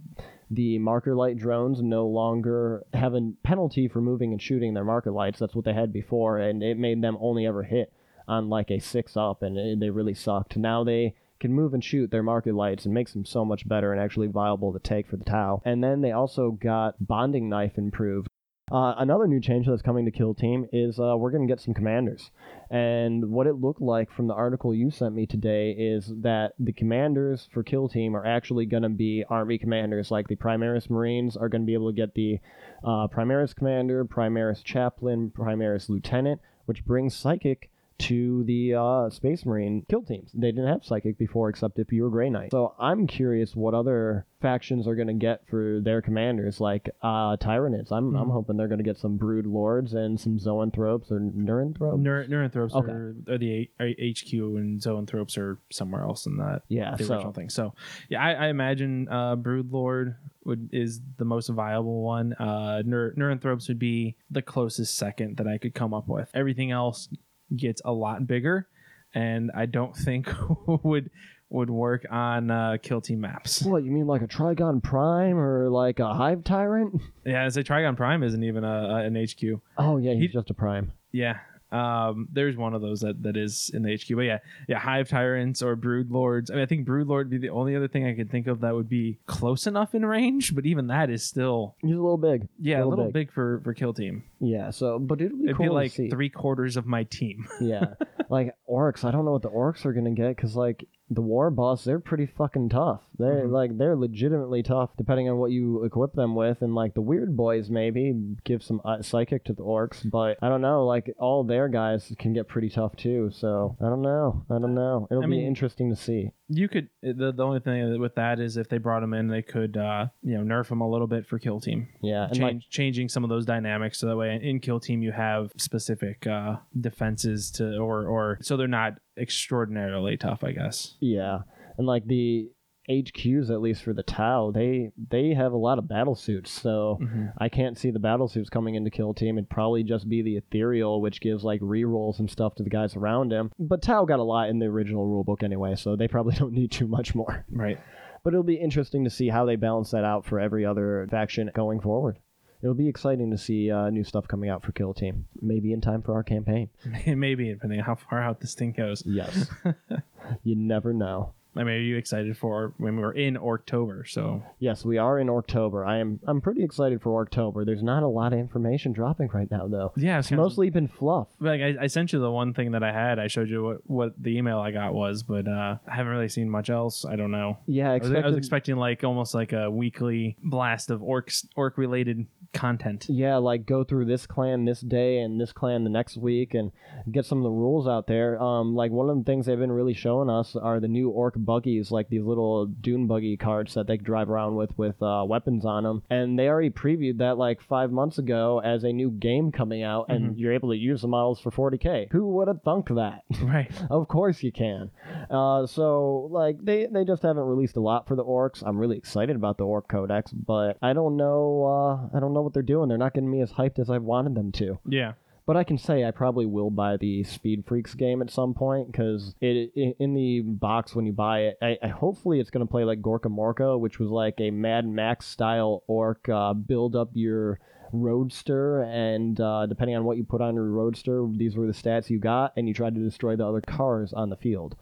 [0.50, 5.10] the marker light drones no longer have a penalty for moving and shooting their marker
[5.12, 5.38] lights.
[5.38, 7.92] That's what they had before, and it made them only ever hit
[8.26, 10.56] on like a six up, and it, they really sucked.
[10.56, 13.92] Now they can move and shoot their marker lights and makes them so much better
[13.92, 15.62] and actually viable to take for the Tau.
[15.64, 18.28] And then they also got bonding knife improved.
[18.70, 21.60] Uh, another new change that's coming to Kill Team is uh, we're going to get
[21.60, 22.30] some commanders.
[22.70, 26.72] And what it looked like from the article you sent me today is that the
[26.72, 30.12] commanders for Kill Team are actually going to be Army commanders.
[30.12, 32.38] Like the Primaris Marines are going to be able to get the
[32.84, 37.70] uh, Primaris Commander, Primaris Chaplain, Primaris Lieutenant, which brings Psychic
[38.00, 40.30] to the uh, Space Marine kill teams.
[40.34, 42.50] They didn't have Psychic before except if you were Grey Knight.
[42.50, 47.36] So I'm curious what other factions are going to get for their commanders, like uh,
[47.36, 47.92] Tyranids.
[47.92, 48.32] I'm, I'm Mhm.
[48.32, 52.00] hoping they're going to get some Brood Lords and some Zoanthropes or Neuranthropes.
[52.00, 52.90] Neur- Neuranthropes Okay.
[52.90, 57.14] are, are the A- HQ and Zoanthropes are somewhere else in that yeah, the so
[57.14, 57.50] original thing.
[57.50, 57.74] So
[58.08, 62.32] yeah, I, I imagine uh, Broodlord would is the most viable one.
[62.38, 66.30] Uh, Neur- Neuranthropes would be the closest second that I could come up with.
[66.32, 67.08] Everything else
[67.56, 68.66] gets a lot bigger,
[69.14, 70.28] and I don't think
[70.84, 71.10] would
[71.52, 73.62] would work on uh, kill team maps.
[73.62, 77.00] what you mean like a Trygon Prime or like a Hive Tyrant?
[77.26, 79.60] Yeah, as a Trygon Prime isn't even a, a- an HQ.
[79.76, 80.92] Oh yeah, he's He- just a Prime.
[81.12, 81.38] Yeah.
[81.72, 85.08] Um, there's one of those that, that is in the HQ, but yeah, yeah, Hive
[85.08, 86.50] Tyrants or Brood Lords.
[86.50, 88.46] I mean, I think Brood Lord would be the only other thing I could think
[88.46, 91.94] of that would be close enough in range, but even that is still He's a
[91.94, 92.48] little big.
[92.58, 93.30] yeah, a Little big.
[93.32, 94.24] for for kill team.
[94.40, 96.10] Yeah, so but it'll be It'd cool be like to see.
[96.10, 97.46] three quarters of my team.
[97.60, 97.94] yeah,
[98.30, 99.04] like orcs.
[99.04, 101.98] I don't know what the orcs are gonna get because like the war boss, they're
[101.98, 103.02] pretty fucking tough.
[103.18, 103.50] They're Mhm.
[103.52, 106.62] like they're legitimately tough, depending on what you equip them with.
[106.62, 110.48] And like the weird boys, maybe give some uh, psychic to the orcs, but I
[110.48, 110.86] don't know.
[110.86, 113.30] Like all their guys can get pretty tough too.
[113.32, 114.44] So I don't know.
[114.48, 115.08] I don't know.
[115.10, 116.30] It'll I be mean- interesting to see.
[116.52, 119.40] You could the, the only thing with that is if they brought him in, they
[119.42, 122.42] could uh, you know nerf him a little bit for kill team, Yeah, and change,
[122.42, 126.26] like changing some of those dynamics so that way in kill team you have specific
[126.26, 130.94] uh, defenses to or or so they're not extraordinarily tough, I guess.
[131.00, 131.40] yeah,
[131.78, 132.50] and like the
[132.90, 136.50] HQs at least for the Tau, they they have a lot of battle suits.
[136.50, 136.98] So.
[137.00, 137.32] Mhm.
[137.38, 139.38] I can't see the battle suits coming into Kill Team.
[139.38, 142.96] It'd probably just be the Ethereal, which gives like rerolls and stuff to the guys
[142.96, 143.50] around him.
[143.58, 146.70] But Tau got a lot in the original rulebook anyway, so they probably don't need
[146.72, 147.44] too much more.
[147.50, 147.78] Right.
[148.22, 151.50] But it'll be interesting to see how they balance that out for every other faction
[151.54, 152.18] going forward.
[152.62, 155.24] It'll be exciting to see uh, new stuff coming out for Kill Team.
[155.40, 156.68] Maybe in time for our campaign.
[157.06, 159.02] Maybe depending on how far out this thing goes.
[159.06, 159.48] Yes.
[160.42, 161.32] you never know.
[161.56, 164.04] I mean, are you excited for when we're in October?
[164.06, 165.84] So Yes, we are in October.
[165.84, 166.20] I am.
[166.26, 167.64] I'm pretty excited for October.
[167.64, 169.92] There's not a lot of information dropping right now, though.
[169.96, 171.28] yeah, It's mostly been fluff.
[171.40, 173.18] like I, I sent you the one thing that I had.
[173.18, 176.28] I showed you what, what the email I got was, but uh, I haven't really
[176.28, 177.04] seen much else.
[177.04, 177.58] I don't know.
[177.66, 181.76] Yeah, I was, I was expecting like almost like a weekly blast of orcs orc
[181.78, 183.06] related content.
[183.08, 186.72] yeah, like go through this clan this day and this clan the next week and
[187.10, 188.40] get some of the rules out there.
[188.42, 191.34] Um, like one of the things they've been really showing us are the new orc
[191.44, 195.64] buggies, like these little dune buggy carts that they drive around with with uh, weapons
[195.64, 196.02] on them.
[196.10, 200.06] And they already previewed that like five months ago as a new game coming out,
[200.08, 202.10] and you're able to use the models for 40k.
[202.12, 203.22] Who would have thunk that?
[203.50, 203.70] Right.
[203.90, 204.90] Of course you can.
[205.28, 208.62] Uh, so like they they just haven't released a lot for the orcs.
[208.64, 211.64] I'm really excited about the orc codex, but I don't know.
[212.12, 212.88] Uh, I don't know what they're doing.
[212.88, 214.78] They're not getting me as hyped as I wanted them to.
[214.86, 215.12] Yeah.
[215.50, 218.86] But I can say I probably will buy the Speed Freaks game at some point
[218.86, 222.64] because it, i in the box when you buy it, I, I hopefully it's going
[222.64, 226.28] to play like Gorkamorka, which was like a Mad Max style orc.
[226.28, 227.58] Uh, build up your
[227.92, 232.10] roadster, and uh, depending on what you put on your roadster, these were the stats
[232.10, 234.76] you got, and you tried to destroy the other cars on the field.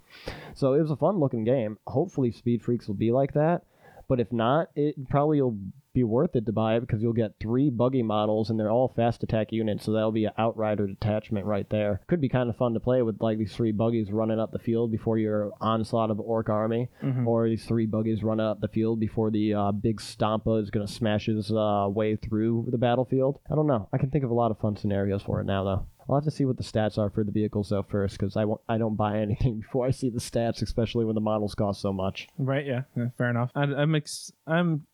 [0.53, 1.79] So it was a fun looking game.
[1.87, 3.63] Hopefully, Speed Freaks will be like that.
[4.09, 5.59] But if not, it probably will
[5.95, 8.89] be worth it to buy it because you'll get three buggy models and they're all
[8.95, 12.01] fast attack units, so that'll be an outrider detachment right there.
[12.07, 14.59] Could be kind of fun to play with like these three buggies running up the
[14.61, 17.27] field before your onslaught of orc army, Mhm.
[17.27, 20.87] or these three buggies running up the field before the uh, big stompa is gonna
[20.87, 23.41] smash his uh, way through the battlefield.
[23.51, 23.89] I don't know.
[23.93, 25.87] I can think of a lot of fun scenarios for it now though.
[26.09, 28.45] I'll have to see what the stats are for the vehicles though first, because I
[28.45, 31.81] won't, I don't buy anything before I see the stats, especially when the models cost
[31.81, 32.29] so much.
[32.39, 32.67] Right.
[32.67, 32.83] Yeah.
[32.97, 33.51] yeah, fair enough.
[33.55, 34.87] I, I'm ex- I'm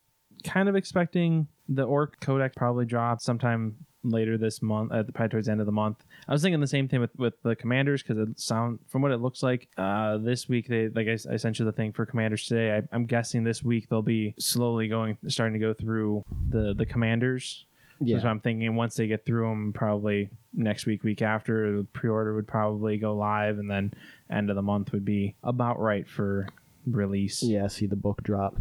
[0.43, 5.31] kind of expecting the orc codex probably drop sometime later this month, at the probably
[5.31, 6.05] towards the end of the month.
[6.29, 9.13] I was thinking the same thing with, with the commanders because it sound from what
[9.13, 12.05] it looks like uh, this week they like I, I sent you the thing for
[12.07, 12.77] commanders today.
[12.77, 16.87] I, I'm guessing this week they'll be slowly going starting to go through the the
[16.87, 17.65] commanders.
[18.07, 18.21] Yeah.
[18.21, 22.35] So I'm thinking once they get through them, probably next week, week after, the pre-order
[22.35, 23.93] would probably go live, and then
[24.31, 26.47] end of the month would be about right for
[26.87, 27.43] release.
[27.43, 28.57] Yeah, see the book drop.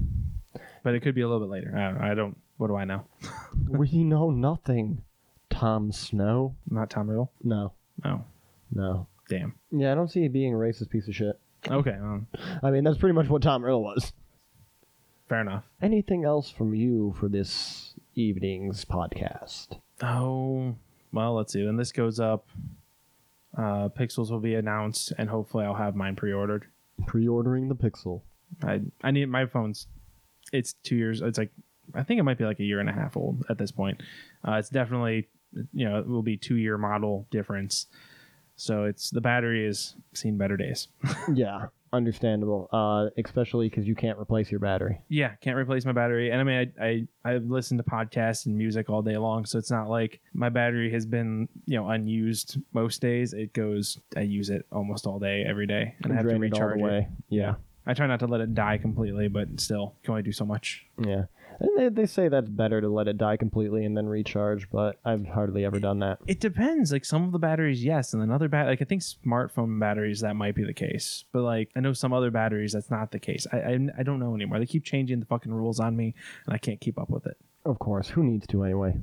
[0.83, 1.75] But it could be a little bit later.
[1.77, 2.01] I don't.
[2.01, 3.05] I don't what do I know?
[3.67, 5.01] we know nothing.
[5.49, 6.55] Tom Snow?
[6.69, 7.31] Not Tom Riddle.
[7.43, 7.73] No,
[8.03, 8.25] No.
[8.71, 9.07] no.
[9.29, 9.53] damn.
[9.71, 11.39] Yeah, I don't see it being a racist piece of shit.
[11.69, 12.25] Okay, well,
[12.61, 14.11] I mean, that's pretty much what Tom Riddle was.
[15.29, 15.63] fair enough.
[15.81, 19.79] Anything else from you for this evening's podcast?
[20.01, 20.75] Oh,
[21.11, 21.65] well, let's see.
[21.65, 22.47] When this goes up,
[23.57, 26.65] uh, Pixels will be announced, and hopefully, I'll have mine pre-ordered.
[27.07, 28.21] Pre-ordering the Pixel.
[28.63, 29.87] I I need my phone's.
[30.51, 31.21] It's two years.
[31.21, 31.51] It's like
[31.93, 34.01] I think it might be like a year and a half old at this point.
[34.47, 35.27] Uh, it's definitely
[35.73, 37.87] you know it will be two year model difference.
[38.55, 40.87] So it's the battery has seen better days.
[41.33, 42.67] yeah, understandable.
[42.73, 44.99] Uh, especially because you can't replace your battery.
[45.09, 46.31] yeah, can't replace my battery.
[46.31, 49.57] And I mean, I, I I listen to podcasts and music all day long, so
[49.59, 53.33] it's not like my battery has been you know unused most days.
[53.33, 56.43] It goes, I use it almost all day, every day, and I have to Drain
[56.43, 56.89] it all recharge the it.
[56.91, 57.07] way.
[57.29, 60.45] Yeah, I try not to let it die completely, but still, can only do so
[60.45, 60.85] much.
[60.97, 61.25] yeah.
[61.59, 65.25] They, they say that's better to let it die completely and then recharge, but I've
[65.27, 66.19] hardly ever done that.
[66.27, 66.91] It depends.
[66.91, 70.21] Like some of the batteries, yes, and then other bat like I think smartphone batteries
[70.21, 71.25] that might be the case.
[71.31, 73.45] But like I know some other batteries that's not the case.
[73.51, 74.59] I I, I don't know anymore.
[74.59, 76.13] They keep changing the fucking rules on me,
[76.45, 77.37] and I can't keep up with it.
[77.65, 78.97] Of course, who needs to anyway?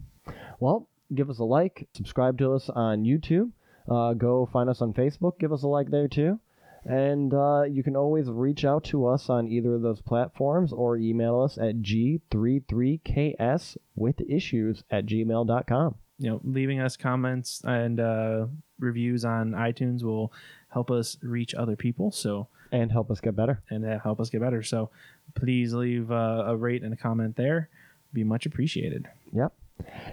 [0.59, 3.51] Well, give us a like, subscribe to us on YouTube,
[3.89, 6.39] uh, go find us on Facebook, give us a like there too.
[6.85, 10.97] And uh, you can always reach out to us on either of those platforms or
[10.97, 15.95] email us at g33ks with issues at gmail.com.
[16.19, 18.47] You know, leaving us comments and uh,
[18.79, 20.33] reviews on iTunes will
[20.69, 22.11] help us reach other people.
[22.11, 23.63] So and help us get better.
[23.71, 24.63] and uh, help us get better.
[24.63, 24.91] So
[25.35, 27.69] please leave uh, a rate and a comment there.
[28.13, 29.07] Be much appreciated.
[29.33, 29.53] Yep.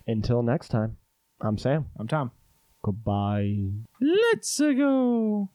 [0.07, 0.97] Until next time,
[1.41, 1.87] I'm Sam.
[1.97, 2.31] I'm Tom.
[2.83, 3.57] Goodbye.
[3.99, 5.49] Let's go.